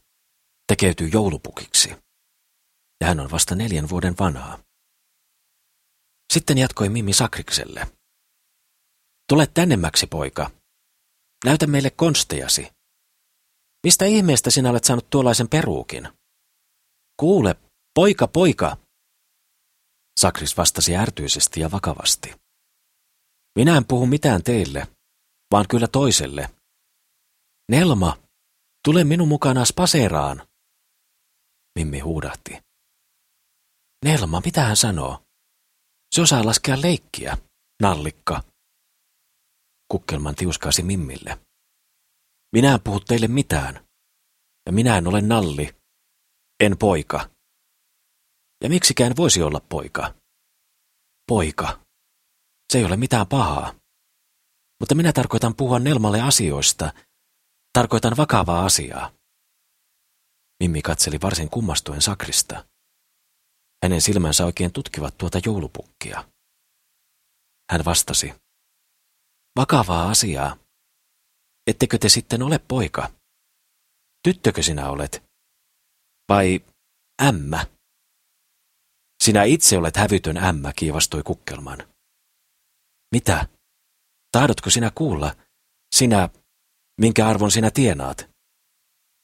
Tekeytyy 0.67 1.07
joulupukiksi. 1.07 1.89
Ja 3.01 3.07
hän 3.07 3.19
on 3.19 3.31
vasta 3.31 3.55
neljän 3.55 3.89
vuoden 3.89 4.15
vanhaa. 4.19 4.59
Sitten 6.33 6.57
jatkoi 6.57 6.89
Mimmi 6.89 7.13
Sakrikselle. 7.13 7.87
Tule 9.29 9.47
tännemmäksi, 9.47 10.07
poika. 10.07 10.51
Näytä 11.45 11.67
meille 11.67 11.89
konstejasi. 11.89 12.71
Mistä 13.83 14.05
ihmeestä 14.05 14.51
sinä 14.51 14.69
olet 14.69 14.83
saanut 14.83 15.09
tuollaisen 15.09 15.49
peruukin? 15.49 16.09
Kuule, 17.19 17.55
poika, 17.95 18.27
poika, 18.27 18.77
Sakris 20.19 20.57
vastasi 20.57 20.95
ärtyisesti 20.95 21.59
ja 21.59 21.71
vakavasti. 21.71 22.35
Minä 23.55 23.77
en 23.77 23.85
puhu 23.85 24.05
mitään 24.05 24.43
teille, 24.43 24.87
vaan 25.51 25.65
kyllä 25.69 25.87
toiselle. 25.87 26.49
Nelma, 27.71 28.17
tule 28.85 29.03
minun 29.03 29.27
mukana 29.27 29.65
spaseeraan. 29.65 30.47
Mimmi 31.79 31.99
huudahti. 31.99 32.61
Nelma, 34.05 34.41
mitä 34.45 34.63
hän 34.63 34.77
sanoo? 34.77 35.23
Se 36.11 36.21
osaa 36.21 36.45
laskea 36.45 36.81
leikkiä, 36.81 37.37
nallikka. 37.81 38.43
Kukkelman 39.91 40.35
tiuskaasi 40.35 40.83
Mimmille. 40.83 41.39
Minä 42.53 42.73
en 42.73 42.81
puhu 42.83 42.99
teille 42.99 43.27
mitään. 43.27 43.85
Ja 44.65 44.71
minä 44.71 44.97
en 44.97 45.07
ole 45.07 45.21
nalli. 45.21 45.75
En 46.59 46.77
poika. 46.77 47.29
Ja 48.63 48.69
miksikään 48.69 49.15
voisi 49.15 49.41
olla 49.41 49.59
poika? 49.59 50.13
Poika. 51.27 51.79
Se 52.73 52.77
ei 52.77 52.85
ole 52.85 52.97
mitään 52.97 53.27
pahaa. 53.27 53.75
Mutta 54.79 54.95
minä 54.95 55.13
tarkoitan 55.13 55.55
puhua 55.55 55.79
Nelmalle 55.79 56.21
asioista. 56.21 56.93
Tarkoitan 57.73 58.17
vakavaa 58.17 58.65
asiaa. 58.65 59.11
Mimmi 60.63 60.81
katseli 60.81 61.21
varsin 61.21 61.49
kummastuen 61.49 62.01
sakrista. 62.01 62.65
Hänen 63.83 64.01
silmänsä 64.01 64.45
oikein 64.45 64.73
tutkivat 64.73 65.17
tuota 65.17 65.39
joulupukkia. 65.45 66.31
Hän 67.71 67.85
vastasi. 67.85 68.33
Vakavaa 69.55 70.09
asiaa. 70.09 70.57
Ettekö 71.67 71.97
te 71.97 72.09
sitten 72.09 72.41
ole 72.43 72.59
poika? 72.67 73.11
Tyttökö 74.23 74.63
sinä 74.63 74.89
olet? 74.89 75.23
Vai 76.29 76.65
ämmä? 77.27 77.65
Sinä 79.23 79.43
itse 79.43 79.77
olet 79.77 79.95
hävytön 79.95 80.37
ämmä, 80.37 80.73
kiivastui 80.73 81.23
kukkelman. 81.23 81.77
Mitä? 83.11 83.47
Tahdotko 84.31 84.69
sinä 84.69 84.91
kuulla? 84.95 85.35
Sinä, 85.95 86.29
minkä 87.01 87.27
arvon 87.27 87.51
sinä 87.51 87.71
tienaat? 87.71 88.29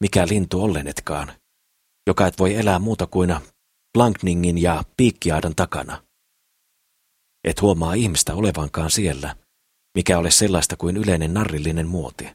Mikä 0.04 0.28
lintu 0.28 0.64
ollenetkaan, 0.64 1.32
joka 2.08 2.28
et 2.28 2.40
voi 2.40 2.56
elää 2.56 2.80
muuta 2.80 3.08
kuin 3.08 3.36
Blankningin 3.96 4.62
ja 4.62 4.84
piikkiaadan 4.98 5.56
takana. 5.56 6.04
Et 7.44 7.62
huomaa 7.62 7.94
ihmistä 7.94 8.34
olevankaan 8.34 8.92
siellä, 8.92 9.36
mikä 9.98 10.18
ole 10.18 10.32
sellaista 10.32 10.78
kuin 10.78 10.98
yleinen 10.98 11.34
narrillinen 11.34 11.88
muoti. 11.88 12.28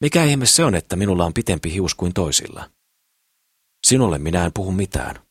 Mikä 0.00 0.24
ihme 0.24 0.46
se 0.46 0.64
on, 0.64 0.74
että 0.74 0.96
minulla 0.96 1.24
on 1.24 1.34
pitempi 1.34 1.72
hius 1.72 1.94
kuin 1.94 2.14
toisilla? 2.14 2.70
Sinulle 3.86 4.18
minä 4.18 4.44
en 4.44 4.52
puhu 4.52 4.72
mitään. 4.72 5.26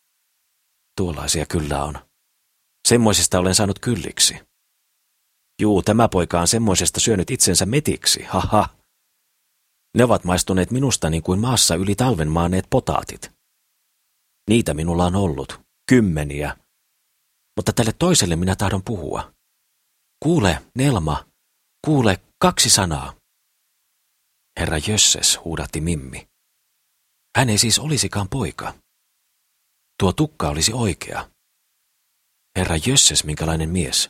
Tuollaisia 0.98 1.46
kyllä 1.46 1.84
on. 1.84 1.98
Semmoisista 2.88 3.40
olen 3.40 3.56
saanut 3.56 3.80
kylliksi. 3.80 4.40
Juu, 5.62 5.82
tämä 5.82 6.10
poika 6.10 6.40
on 6.42 6.48
semmoisesta 6.48 7.00
syönyt 7.00 7.32
itsensä 7.32 7.66
metiksi, 7.66 8.24
haha. 8.24 8.70
Ne 9.98 10.04
ovat 10.04 10.24
maistuneet 10.24 10.72
minusta 10.72 11.10
niin 11.10 11.24
kuin 11.24 11.40
maassa 11.40 11.76
yli 11.76 11.96
talven 11.96 12.32
maaneet 12.32 12.66
potaatit. 12.70 13.37
Niitä 14.50 14.74
minulla 14.74 15.06
on 15.06 15.16
ollut, 15.16 15.62
kymmeniä. 15.90 16.58
Mutta 17.58 17.74
tälle 17.74 17.94
toiselle 18.00 18.36
minä 18.36 18.56
tahdon 18.56 18.84
puhua. 18.84 19.34
Kuule, 20.24 20.62
Nelma, 20.76 21.26
kuule, 21.86 22.20
kaksi 22.40 22.70
sanaa. 22.70 23.14
Herra 24.60 24.78
Jösses, 24.88 25.40
huudatti 25.44 25.82
Mimmi. 25.82 26.28
Hän 27.38 27.50
ei 27.50 27.58
siis 27.58 27.80
olisikaan 27.80 28.30
poika. 28.30 28.74
Tuo 30.00 30.14
tukka 30.14 30.50
olisi 30.50 30.74
oikea. 30.74 31.32
Herra 32.58 32.76
Jösses, 32.88 33.24
minkälainen 33.24 33.70
mies. 33.70 34.10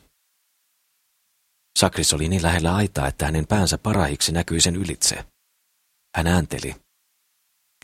Sakris 1.78 2.14
oli 2.14 2.28
niin 2.28 2.42
lähellä 2.42 2.74
aitaa, 2.74 3.08
että 3.08 3.24
hänen 3.24 3.46
päänsä 3.46 3.78
parahiksi 3.78 4.32
näkyi 4.32 4.60
sen 4.60 4.76
ylitse. 4.76 5.24
Hän 6.16 6.26
äänteli. 6.26 6.74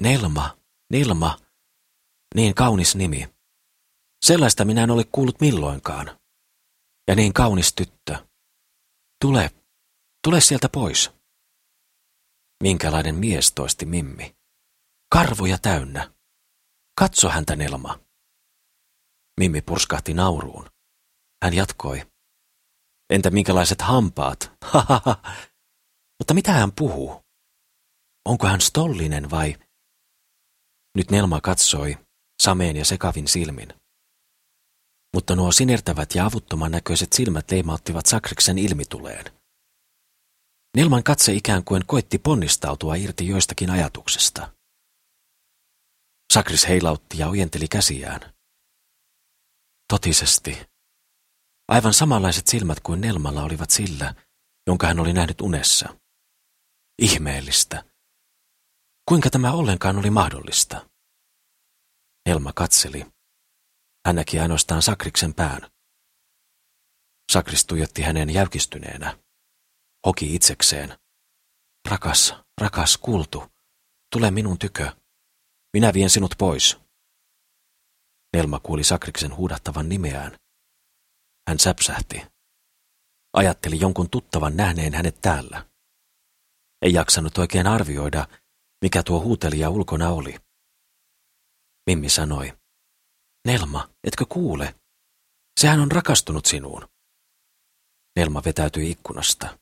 Nelma, 0.00 0.58
Nelma, 0.92 1.38
niin 2.34 2.54
kaunis 2.54 2.96
nimi. 2.96 3.34
Sellaista 4.24 4.64
minä 4.64 4.82
en 4.82 4.90
ole 4.90 5.04
kuullut 5.04 5.40
milloinkaan. 5.40 6.20
Ja 7.08 7.14
niin 7.14 7.32
kaunis 7.32 7.74
tyttö. 7.74 8.26
Tule, 9.20 9.50
tule 10.24 10.40
sieltä 10.40 10.68
pois. 10.68 11.10
Minkälainen 12.62 13.14
mies 13.14 13.52
toisti 13.52 13.86
Mimmi. 13.86 14.36
Karvoja 15.12 15.58
täynnä. 15.58 16.14
Katso 17.00 17.28
häntä, 17.28 17.56
Nelma. 17.56 18.00
Mimmi 19.40 19.60
purskahti 19.60 20.14
nauruun. 20.14 20.70
Hän 21.44 21.54
jatkoi. 21.54 22.02
Entä 23.10 23.30
minkälaiset 23.30 23.80
hampaat? 23.82 24.52
Hahaha. 24.72 25.22
Mutta 26.18 26.34
mitä 26.34 26.52
hän 26.52 26.72
puhuu? 26.72 27.22
Onko 28.28 28.46
hän 28.46 28.60
stollinen 28.60 29.30
vai? 29.30 29.56
Nyt 30.96 31.10
Nelma 31.10 31.40
katsoi, 31.40 31.98
sameen 32.42 32.76
ja 32.76 32.84
sekavin 32.84 33.28
silmin. 33.28 33.68
Mutta 35.14 35.36
nuo 35.36 35.52
sinertävät 35.52 36.14
ja 36.14 36.26
avuttoman 36.26 36.70
näköiset 36.70 37.12
silmät 37.12 37.50
leimauttivat 37.50 38.06
Sakriksen 38.06 38.58
ilmituleen. 38.58 39.24
Nelman 40.76 41.04
katse 41.04 41.32
ikään 41.32 41.64
kuin 41.64 41.82
koitti 41.86 42.18
ponnistautua 42.18 42.94
irti 42.94 43.28
joistakin 43.28 43.70
ajatuksesta. 43.70 44.52
Sakris 46.32 46.68
heilautti 46.68 47.18
ja 47.18 47.28
ojenteli 47.28 47.68
käsiään. 47.68 48.34
Totisesti. 49.88 50.58
Aivan 51.68 51.94
samanlaiset 51.94 52.46
silmät 52.46 52.80
kuin 52.80 53.00
Nelmalla 53.00 53.42
olivat 53.42 53.70
sillä, 53.70 54.14
jonka 54.66 54.86
hän 54.86 55.00
oli 55.00 55.12
nähnyt 55.12 55.40
unessa. 55.40 55.96
Ihmeellistä. 56.98 57.84
Kuinka 59.08 59.30
tämä 59.30 59.52
ollenkaan 59.52 59.98
oli 59.98 60.10
mahdollista? 60.10 60.88
Elma 62.26 62.52
katseli. 62.52 63.06
Hän 64.06 64.16
näki 64.16 64.40
ainoastaan 64.40 64.82
Sakriksen 64.82 65.34
pään. 65.34 65.70
Sakris 67.32 67.66
tuijotti 67.66 68.02
hänen 68.02 68.30
jäykistyneenä. 68.30 69.18
Hoki 70.06 70.34
itsekseen. 70.34 70.98
Rakas, 71.90 72.34
rakas, 72.60 72.96
kultu, 72.98 73.44
tule 74.12 74.30
minun 74.30 74.58
tykö. 74.58 74.92
Minä 75.72 75.92
vien 75.92 76.10
sinut 76.10 76.34
pois. 76.38 76.78
Nelma 78.37 78.60
kuuli 78.60 78.84
Sakriksen 78.84 79.37
huudattavan 79.37 79.88
nimeään. 79.88 80.37
Hän 81.48 81.58
säpsähti. 81.58 82.22
Ajatteli 83.32 83.80
jonkun 83.80 84.10
tuttavan 84.10 84.56
nähneen 84.56 84.94
hänet 84.94 85.20
täällä. 85.20 85.66
Ei 86.82 86.92
jaksanut 86.92 87.38
oikein 87.38 87.66
arvioida, 87.66 88.28
mikä 88.82 89.02
tuo 89.02 89.20
huutelija 89.20 89.70
ulkona 89.70 90.08
oli. 90.08 90.43
Mimmi 91.86 92.08
sanoi, 92.08 92.52
Nelma, 93.46 93.88
etkö 94.04 94.24
kuule? 94.28 94.74
Sehän 95.60 95.80
on 95.80 95.92
rakastunut 95.92 96.46
sinuun. 96.46 96.88
Nelma 98.16 98.42
vetäytyi 98.44 98.90
ikkunasta. 98.90 99.58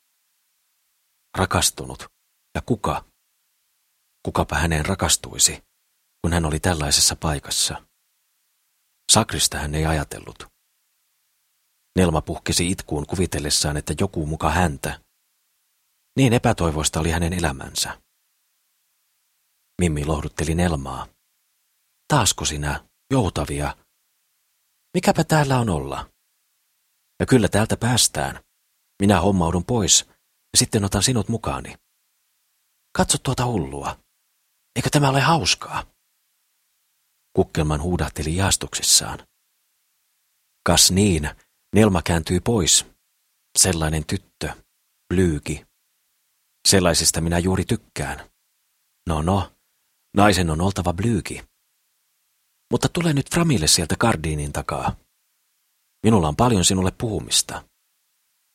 Rakastunut. 1.37 2.05
Ja 2.55 2.61
kuka? 2.61 3.05
Kukapa 4.25 4.55
häneen 4.55 4.85
rakastuisi, 4.85 5.63
kun 6.21 6.33
hän 6.33 6.45
oli 6.45 6.59
tällaisessa 6.59 7.15
paikassa? 7.15 7.87
Sakrista 9.11 9.57
hän 9.57 9.75
ei 9.75 9.85
ajatellut. 9.85 10.47
Nelma 11.97 12.21
puhkesi 12.21 12.71
itkuun 12.71 13.07
kuvitellessaan, 13.07 13.77
että 13.77 13.93
joku 13.99 14.25
muka 14.25 14.49
häntä. 14.49 15.01
Niin 16.17 16.33
epätoivoista 16.33 16.99
oli 16.99 17.11
hänen 17.11 17.33
elämänsä. 17.33 18.01
Mimmi 19.81 20.05
lohdutteli 20.05 20.55
Nelmaa. 20.55 21.12
Taasko 22.07 22.45
sinä, 22.45 22.87
joutavia? 23.11 23.77
Mikäpä 24.93 25.23
täällä 25.23 25.59
on 25.59 25.69
olla? 25.69 26.09
Ja 27.19 27.25
kyllä 27.25 27.47
täältä 27.49 27.77
päästään. 27.77 28.43
Minä 29.01 29.21
hommaudun 29.21 29.65
pois 29.65 30.05
ja 30.53 30.57
sitten 30.57 30.85
otan 30.85 31.03
sinut 31.03 31.29
mukaani. 31.29 31.75
Katso 32.97 33.17
tuota 33.17 33.45
hullua. 33.45 33.99
Eikö 34.75 34.89
tämä 34.91 35.09
ole 35.09 35.21
hauskaa? 35.21 35.85
Kukkelman 37.35 37.81
huudahteli 37.81 38.35
jaastuksissaan. 38.35 39.27
Kas 40.65 40.91
niin, 40.91 41.29
Nelma 41.75 42.01
kääntyi 42.01 42.39
pois. 42.39 42.85
Sellainen 43.57 44.05
tyttö, 44.05 44.63
blyyki. 45.13 45.65
Sellaisesta 46.67 47.21
minä 47.21 47.39
juuri 47.39 47.65
tykkään. 47.65 48.29
No 49.09 49.21
no, 49.21 49.51
naisen 50.17 50.49
on 50.49 50.61
oltava 50.61 50.93
blyyki. 50.93 51.43
Mutta 52.73 52.89
tule 52.89 53.13
nyt 53.13 53.29
Framille 53.33 53.67
sieltä 53.67 53.95
kardiinin 53.99 54.53
takaa. 54.53 54.95
Minulla 56.03 56.27
on 56.27 56.35
paljon 56.35 56.65
sinulle 56.65 56.91
puhumista. 56.97 57.63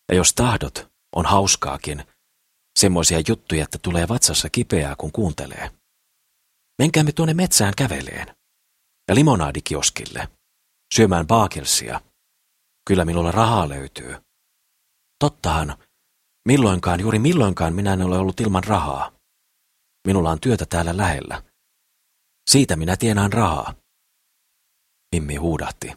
Ja 0.08 0.14
jos 0.14 0.34
tahdot, 0.34 0.90
on 1.16 1.26
hauskaakin. 1.26 2.04
Semmoisia 2.78 3.22
juttuja, 3.28 3.64
että 3.64 3.78
tulee 3.82 4.08
vatsassa 4.08 4.50
kipeää, 4.50 4.96
kun 4.96 5.12
kuuntelee. 5.12 5.70
Menkäämme 6.78 7.12
tuonne 7.12 7.34
metsään 7.34 7.74
käveleen. 7.76 8.36
Ja 9.08 9.14
limonaadikioskille. 9.14 10.28
Syömään 10.94 11.26
baakelsia. 11.26 12.00
Kyllä 12.88 13.04
minulla 13.04 13.32
rahaa 13.32 13.68
löytyy. 13.68 14.16
Tottahan, 15.18 15.76
milloinkaan, 16.48 17.00
juuri 17.00 17.18
milloinkaan 17.18 17.74
minä 17.74 17.92
en 17.92 18.02
ole 18.02 18.18
ollut 18.18 18.40
ilman 18.40 18.64
rahaa. 18.64 19.12
Minulla 20.06 20.30
on 20.30 20.40
työtä 20.40 20.66
täällä 20.66 20.96
lähellä. 20.96 21.42
Siitä 22.50 22.76
minä 22.76 22.96
tienaan 22.96 23.32
rahaa. 23.32 23.87
Mimmi 25.14 25.36
huudahti. 25.36 25.92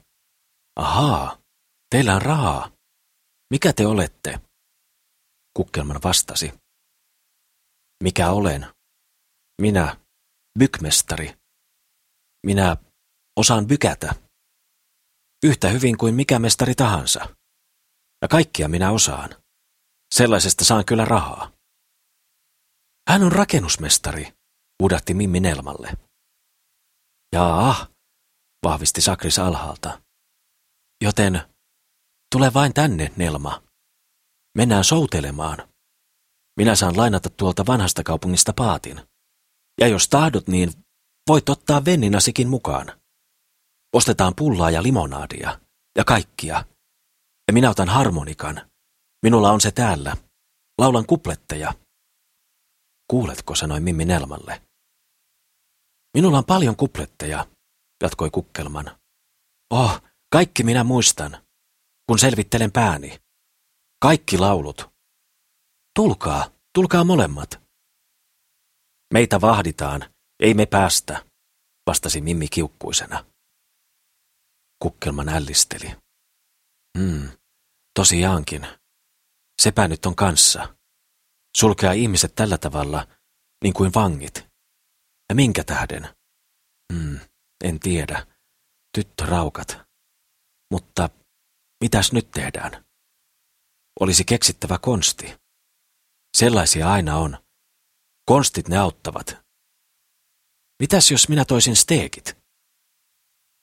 Ahaa, 0.75 1.37
teillä 1.89 2.15
on 2.15 2.21
rahaa. 2.21 2.71
Mikä 3.49 3.73
te 3.73 3.87
olette? 3.87 4.39
Kukkelman 5.57 5.99
vastasi. 6.03 6.53
Mikä 8.03 8.31
olen? 8.31 8.67
Minä, 9.61 9.97
bykmestari. 10.59 11.37
Minä 12.45 12.77
osaan 13.39 13.67
bykätä. 13.67 14.15
Yhtä 15.43 15.69
hyvin 15.69 15.97
kuin 15.97 16.15
mikä 16.15 16.39
mestari 16.39 16.75
tahansa. 16.75 17.35
Ja 18.21 18.27
kaikkia 18.27 18.67
minä 18.67 18.91
osaan. 18.91 19.29
Sellaisesta 20.15 20.65
saan 20.65 20.85
kyllä 20.85 21.05
rahaa. 21.05 21.51
Hän 23.09 23.23
on 23.23 23.31
rakennusmestari, 23.31 24.33
huudahti 24.81 25.13
Mimmi 25.13 25.39
Nelmalle. 25.39 25.97
Jaa, 27.35 27.87
vahvisti 28.63 29.01
Sakris 29.01 29.39
alhaalta. 29.39 30.01
Joten 31.03 31.41
tule 32.31 32.53
vain 32.53 32.73
tänne, 32.73 33.11
Nelma. 33.15 33.63
Mennään 34.57 34.83
soutelemaan. 34.83 35.69
Minä 36.57 36.75
saan 36.75 36.97
lainata 36.97 37.29
tuolta 37.29 37.65
vanhasta 37.65 38.03
kaupungista 38.03 38.53
paatin. 38.53 39.01
Ja 39.81 39.87
jos 39.87 40.07
tahdot, 40.07 40.47
niin 40.47 40.71
voit 41.27 41.49
ottaa 41.49 41.85
venninasikin 41.85 42.49
mukaan. 42.49 43.01
Ostetaan 43.93 44.33
pullaa 44.35 44.71
ja 44.71 44.83
limonaadia 44.83 45.59
ja 45.97 46.03
kaikkia. 46.03 46.65
Ja 47.47 47.53
minä 47.53 47.69
otan 47.69 47.89
harmonikan. 47.89 48.71
Minulla 49.23 49.51
on 49.51 49.61
se 49.61 49.71
täällä. 49.71 50.17
Laulan 50.77 51.05
kupletteja. 51.05 51.73
Kuuletko, 53.07 53.55
sanoi 53.55 53.79
Mimmi 53.79 54.05
Nelmalle. 54.05 54.61
Minulla 56.13 56.37
on 56.37 56.45
paljon 56.45 56.75
kupletteja, 56.75 57.47
jatkoi 58.01 58.29
Kukkelman. 58.29 58.99
Oh, 59.69 60.01
kaikki 60.31 60.63
minä 60.63 60.83
muistan, 60.83 61.47
kun 62.07 62.19
selvittelen 62.19 62.71
pääni. 62.71 63.21
Kaikki 64.01 64.37
laulut. 64.37 64.89
Tulkaa, 65.95 66.51
tulkaa 66.73 67.03
molemmat. 67.03 67.61
Meitä 69.13 69.41
vahditaan, 69.41 70.13
ei 70.39 70.53
me 70.53 70.65
päästä, 70.65 71.25
vastasi 71.87 72.21
Mimmi 72.21 72.47
kiukkuisena. 72.47 73.25
Kukkelman 74.79 75.29
ällisteli. 75.29 75.95
Hmm, 76.97 77.29
tosiaankin. 77.99 78.67
Sepä 79.61 79.87
nyt 79.87 80.05
on 80.05 80.15
kanssa. 80.15 80.75
Sulkea 81.57 81.91
ihmiset 81.91 82.35
tällä 82.35 82.57
tavalla, 82.57 83.07
niin 83.63 83.73
kuin 83.73 83.91
vangit. 83.95 84.47
Ja 85.29 85.35
minkä 85.35 85.63
tähden? 85.63 86.15
Hmm, 86.93 87.19
en 87.61 87.79
tiedä. 87.79 88.27
Tyttöraukat. 88.97 89.77
Mutta 90.71 91.09
mitäs 91.83 92.11
nyt 92.11 92.31
tehdään? 92.31 92.85
Olisi 93.99 94.23
keksittävä 94.23 94.77
konsti. 94.77 95.35
Sellaisia 96.37 96.91
aina 96.91 97.17
on. 97.17 97.37
Konstit 98.25 98.67
ne 98.67 98.77
auttavat. 98.77 99.37
Mitäs 100.81 101.11
jos 101.11 101.29
minä 101.29 101.45
toisin 101.45 101.75
steekit? 101.75 102.37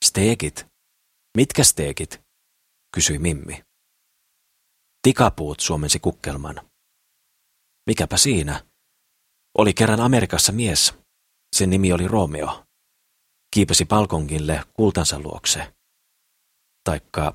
Steekit? 0.04 0.66
Mitkä 1.36 1.64
steekit? 1.64 2.20
kysyi 2.94 3.18
Mimmi. 3.18 3.62
Tikapuut 5.02 5.60
suomensi 5.60 5.98
kukkelman. 5.98 6.70
Mikäpä 7.86 8.16
siinä? 8.16 8.66
Oli 9.58 9.74
kerran 9.74 10.00
Amerikassa 10.00 10.52
mies. 10.52 10.94
Sen 11.56 11.70
nimi 11.70 11.92
oli 11.92 12.08
Romeo. 12.08 12.64
Kiipesi 13.58 13.84
palkongille 13.84 14.64
kultansa 14.72 15.20
luokse. 15.20 15.74
Taikka 16.84 17.34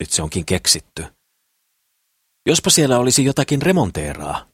nyt 0.00 0.10
se 0.10 0.22
onkin 0.22 0.44
keksitty. 0.44 1.06
Jospa 2.48 2.70
siellä 2.70 2.98
olisi 2.98 3.24
jotakin 3.24 3.62
remonteeraa. 3.62 4.48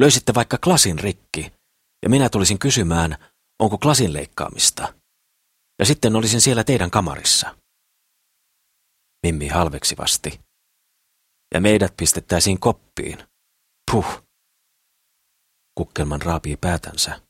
Löysitte 0.00 0.34
vaikka 0.34 0.58
klasin 0.58 0.98
rikki, 0.98 1.52
ja 2.02 2.10
minä 2.10 2.28
tulisin 2.28 2.58
kysymään, 2.58 3.16
onko 3.58 3.78
klasin 3.78 4.12
leikkaamista. 4.12 4.94
Ja 5.78 5.84
sitten 5.84 6.16
olisin 6.16 6.40
siellä 6.40 6.64
teidän 6.64 6.90
kamarissa. 6.90 7.58
Mimmi 9.26 9.48
halveksivasti. 9.48 10.40
Ja 11.54 11.60
meidät 11.60 11.96
pistettäisiin 11.96 12.60
koppiin. 12.60 13.18
Puh. 13.90 14.22
Kukkelman 15.74 16.22
raapii 16.22 16.56
päätänsä. 16.56 17.20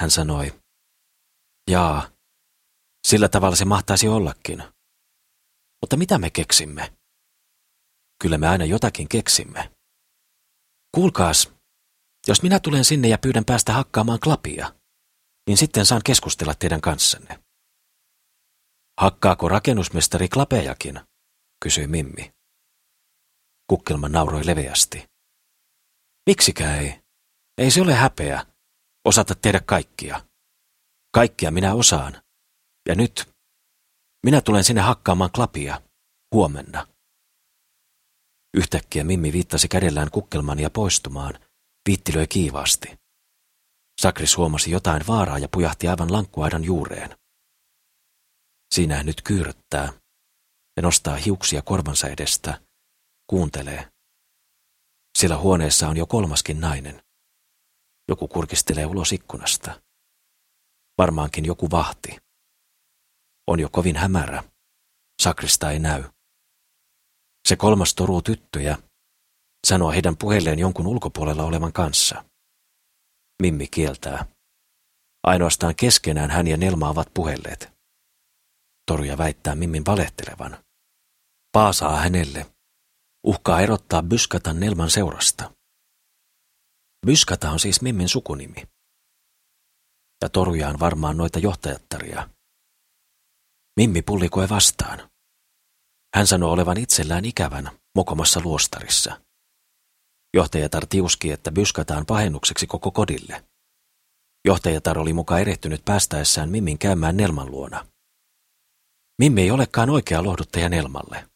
Hän 0.00 0.10
sanoi, 0.10 0.63
jaa, 1.70 2.10
sillä 3.06 3.28
tavalla 3.28 3.56
se 3.56 3.64
mahtaisi 3.64 4.08
ollakin. 4.08 4.62
Mutta 5.82 5.96
mitä 5.96 6.18
me 6.18 6.30
keksimme? 6.30 6.92
Kyllä 8.22 8.38
me 8.38 8.48
aina 8.48 8.64
jotakin 8.64 9.08
keksimme. 9.08 9.70
Kuulkaas, 10.94 11.52
jos 12.26 12.42
minä 12.42 12.60
tulen 12.60 12.84
sinne 12.84 13.08
ja 13.08 13.18
pyydän 13.18 13.44
päästä 13.44 13.72
hakkaamaan 13.72 14.20
klapia, 14.20 14.74
niin 15.46 15.56
sitten 15.58 15.86
saan 15.86 16.02
keskustella 16.04 16.54
teidän 16.54 16.80
kanssanne. 16.80 17.40
Hakkaako 19.00 19.48
rakennusmestari 19.48 20.28
klapejakin? 20.28 21.00
kysyi 21.64 21.86
Mimmi. 21.86 22.32
Kukkelma 23.66 24.08
nauroi 24.08 24.46
leveästi. 24.46 25.04
Miksikä 26.26 26.76
ei? 26.76 27.00
Ei 27.58 27.70
se 27.70 27.82
ole 27.82 27.94
häpeä 27.94 28.46
osata 29.04 29.34
tehdä 29.34 29.60
kaikkia. 29.60 30.24
Kaikkia 31.14 31.50
minä 31.50 31.74
osaan. 31.74 32.22
Ja 32.88 32.94
nyt 32.94 33.28
minä 34.26 34.40
tulen 34.40 34.64
sinne 34.64 34.82
hakkaamaan 34.82 35.30
klapia. 35.32 35.82
Huomenna. 36.34 36.86
Yhtäkkiä 38.56 39.04
Mimmi 39.04 39.32
viittasi 39.32 39.68
kädellään 39.68 40.10
kukkelman 40.10 40.58
ja 40.58 40.70
poistumaan, 40.70 41.34
viittilöi 41.88 42.26
kiivaasti. 42.26 42.98
Sakris 44.00 44.36
huomasi 44.36 44.70
jotain 44.70 45.06
vaaraa 45.06 45.38
ja 45.38 45.48
pujahti 45.48 45.88
aivan 45.88 46.12
lankkuaidan 46.12 46.64
juureen. 46.64 47.18
Siinä 48.74 49.02
nyt 49.02 49.22
kyyröttää 49.22 49.92
ja 50.76 50.82
nostaa 50.82 51.16
hiuksia 51.16 51.62
korvansa 51.62 52.08
edestä, 52.08 52.60
kuuntelee. 53.26 53.92
Sillä 55.18 55.38
huoneessa 55.38 55.88
on 55.88 55.96
jo 55.96 56.06
kolmaskin 56.06 56.60
nainen. 56.60 57.02
Joku 58.08 58.28
kurkistelee 58.28 58.86
ulos 58.86 59.12
ikkunasta. 59.12 59.83
Varmaankin 60.98 61.44
joku 61.44 61.70
vahti. 61.70 62.16
On 63.46 63.60
jo 63.60 63.68
kovin 63.68 63.96
hämärä. 63.96 64.44
Sakrista 65.22 65.70
ei 65.70 65.78
näy. 65.78 66.04
Se 67.48 67.56
kolmas 67.56 67.94
toruu 67.94 68.22
tyttöjä, 68.22 68.78
sanoo 69.66 69.90
heidän 69.90 70.16
puheilleen 70.16 70.58
jonkun 70.58 70.86
ulkopuolella 70.86 71.44
olevan 71.44 71.72
kanssa. 71.72 72.24
Mimmi 73.42 73.66
kieltää. 73.66 74.26
Ainoastaan 75.22 75.74
keskenään 75.76 76.30
hän 76.30 76.46
ja 76.46 76.56
Nelma 76.56 76.88
ovat 76.88 77.08
puhelleet. 77.14 77.72
Toruja 78.86 79.18
väittää 79.18 79.54
Mimmin 79.54 79.86
valehtelevan. 79.86 80.64
Paasaa 81.52 81.96
hänelle. 81.96 82.46
Uhkaa 83.26 83.60
erottaa 83.60 84.02
Byskatan 84.02 84.60
Nelman 84.60 84.90
seurasta. 84.90 85.50
Byskata 87.06 87.50
on 87.50 87.60
siis 87.60 87.82
Mimmin 87.82 88.08
sukunimi. 88.08 88.73
Ja 90.24 90.28
Toruja 90.28 90.68
on 90.68 90.80
varmaan 90.80 91.16
noita 91.16 91.38
johtajattaria. 91.38 92.28
Mimmi 93.76 94.02
pullikoi 94.02 94.48
vastaan. 94.48 95.10
Hän 96.14 96.26
sanoi 96.26 96.50
olevan 96.50 96.78
itsellään 96.78 97.24
ikävän 97.24 97.70
mokomassa 97.96 98.40
luostarissa. 98.44 99.20
Johtajatar 100.36 100.86
tiuski, 100.86 101.32
että 101.32 101.52
byskataan 101.52 102.06
pahennukseksi 102.06 102.66
koko 102.66 102.90
kodille. 102.90 103.44
Johtajatar 104.44 104.98
oli 104.98 105.12
muka 105.12 105.38
erehtynyt 105.38 105.84
päästäessään 105.84 106.50
Mimmin 106.50 106.78
käymään 106.78 107.16
Nelman 107.16 107.50
luona. 107.50 107.86
Mimmi 109.18 109.42
ei 109.42 109.50
olekaan 109.50 109.90
oikea 109.90 110.22
lohduttaja 110.22 110.68
Nelmalle, 110.68 111.28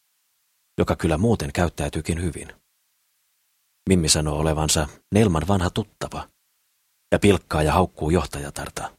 joka 0.77 0.95
kyllä 0.95 1.17
muuten 1.17 1.53
käyttäytyykin 1.53 2.21
hyvin. 2.21 2.53
Mimmi 3.89 4.09
sanoo 4.09 4.39
olevansa 4.39 4.87
Nelman 5.13 5.47
vanha 5.47 5.69
tuttava 5.69 6.29
ja 7.11 7.19
pilkkaa 7.19 7.63
ja 7.63 7.73
haukkuu 7.73 8.09
johtajatarta. 8.09 8.97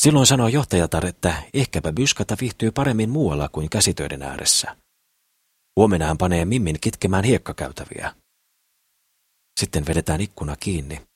Silloin 0.00 0.26
sanoi 0.26 0.52
johtajatar, 0.52 1.06
että 1.06 1.42
ehkäpä 1.54 1.92
Byskata 1.92 2.36
viihtyy 2.40 2.70
paremmin 2.70 3.10
muualla 3.10 3.48
kuin 3.48 3.70
käsitöiden 3.70 4.22
ääressä. 4.22 4.76
Huomenna 5.76 6.06
hän 6.06 6.18
panee 6.18 6.44
Mimmin 6.44 6.80
kitkemään 6.80 7.24
hiekkakäytäviä. 7.24 8.14
Sitten 9.60 9.86
vedetään 9.86 10.20
ikkuna 10.20 10.56
kiinni 10.56 11.06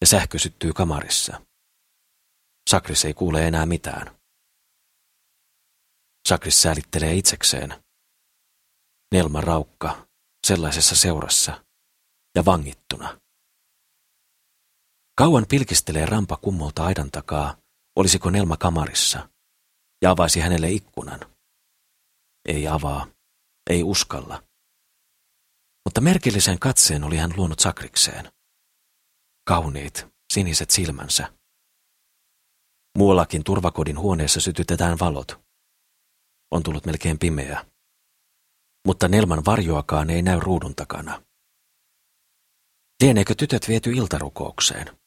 ja 0.00 0.06
sähkö 0.06 0.38
syttyy 0.38 0.72
kamarissa. 0.72 1.42
Sakris 2.70 3.04
ei 3.04 3.14
kuule 3.14 3.46
enää 3.46 3.66
mitään. 3.66 4.16
Sakris 6.28 6.62
säälittelee 6.62 7.14
itsekseen. 7.14 7.84
Nelma 9.14 9.40
raukka 9.40 10.06
sellaisessa 10.46 10.96
seurassa 10.96 11.64
ja 12.34 12.44
vangittuna. 12.44 13.20
Kauan 15.18 15.46
pilkistelee 15.48 16.06
rampa 16.06 16.36
kummolta 16.36 16.84
aidan 16.84 17.10
takaa, 17.10 17.56
olisiko 17.96 18.30
Nelma 18.30 18.56
kamarissa, 18.56 19.28
ja 20.02 20.10
avaisi 20.10 20.40
hänelle 20.40 20.70
ikkunan. 20.70 21.20
Ei 22.48 22.68
avaa, 22.68 23.06
ei 23.70 23.82
uskalla. 23.82 24.42
Mutta 25.84 26.00
merkillisen 26.00 26.58
katseen 26.58 27.04
oli 27.04 27.16
hän 27.16 27.32
luonut 27.36 27.60
sakrikseen. 27.60 28.32
Kauniit, 29.48 30.06
siniset 30.32 30.70
silmänsä. 30.70 31.32
Muuallakin 32.98 33.44
turvakodin 33.44 33.98
huoneessa 33.98 34.40
sytytetään 34.40 34.98
valot. 34.98 35.40
On 36.50 36.62
tullut 36.62 36.86
melkein 36.86 37.18
pimeää. 37.18 37.64
Mutta 38.86 39.08
Nelman 39.08 39.44
varjoakaan 39.44 40.10
ei 40.10 40.22
näy 40.22 40.40
ruudun 40.40 40.74
takana. 40.74 41.22
Lieneekö 43.02 43.34
tytöt 43.34 43.68
viety 43.68 43.92
iltarukoukseen? 43.92 45.05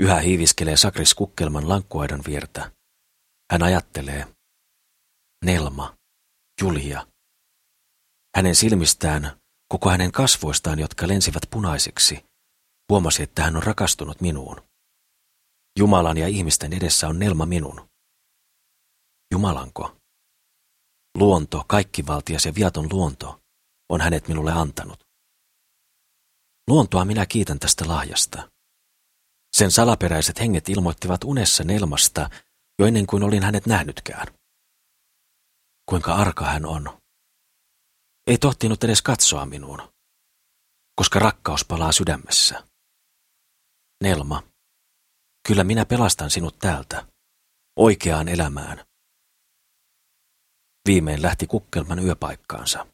Yhä 0.00 0.20
hiiviskelee 0.20 0.76
Sakris 0.76 1.14
kukkelman 1.14 1.68
lankkuaidan 1.68 2.20
viertä. 2.26 2.72
Hän 3.52 3.62
ajattelee. 3.62 4.34
Nelma, 5.44 5.96
Julia. 6.60 7.06
Hänen 8.36 8.54
silmistään, 8.54 9.40
koko 9.68 9.90
hänen 9.90 10.12
kasvoistaan, 10.12 10.78
jotka 10.78 11.08
lensivät 11.08 11.42
punaisiksi, 11.50 12.24
huomasi, 12.90 13.22
että 13.22 13.42
hän 13.42 13.56
on 13.56 13.62
rakastunut 13.62 14.20
minuun. 14.20 14.56
Jumalan 15.78 16.16
ja 16.16 16.28
ihmisten 16.28 16.72
edessä 16.72 17.08
on 17.08 17.18
Nelma 17.18 17.46
minun. 17.46 17.88
Jumalanko? 19.32 19.96
Luonto, 21.18 21.64
kaikkivaltias 21.68 22.44
ja 22.46 22.54
viaton 22.54 22.88
luonto, 22.92 23.40
on 23.88 24.00
hänet 24.00 24.28
minulle 24.28 24.52
antanut. 24.52 25.04
Luontoa 26.68 27.04
minä 27.04 27.26
kiitän 27.26 27.58
tästä 27.58 27.88
lahjasta. 27.88 28.53
Sen 29.54 29.70
salaperäiset 29.70 30.40
henget 30.40 30.68
ilmoittivat 30.68 31.24
unessa 31.24 31.64
Nelmasta 31.64 32.30
jo 32.78 32.86
ennen 32.86 33.06
kuin 33.06 33.22
olin 33.22 33.42
hänet 33.42 33.66
nähnytkään. 33.66 34.26
Kuinka 35.88 36.14
arka 36.14 36.44
hän 36.44 36.66
on. 36.66 36.98
Ei 38.26 38.38
tohtinut 38.38 38.84
edes 38.84 39.02
katsoa 39.02 39.46
minuun, 39.46 39.92
koska 40.96 41.18
rakkaus 41.18 41.64
palaa 41.64 41.92
sydämessä. 41.92 42.64
Nelma, 44.02 44.42
kyllä 45.48 45.64
minä 45.64 45.86
pelastan 45.86 46.30
sinut 46.30 46.58
täältä, 46.58 47.06
oikeaan 47.76 48.28
elämään. 48.28 48.84
Viimein 50.88 51.22
lähti 51.22 51.46
kukkelman 51.46 51.98
yöpaikkaansa. 51.98 52.93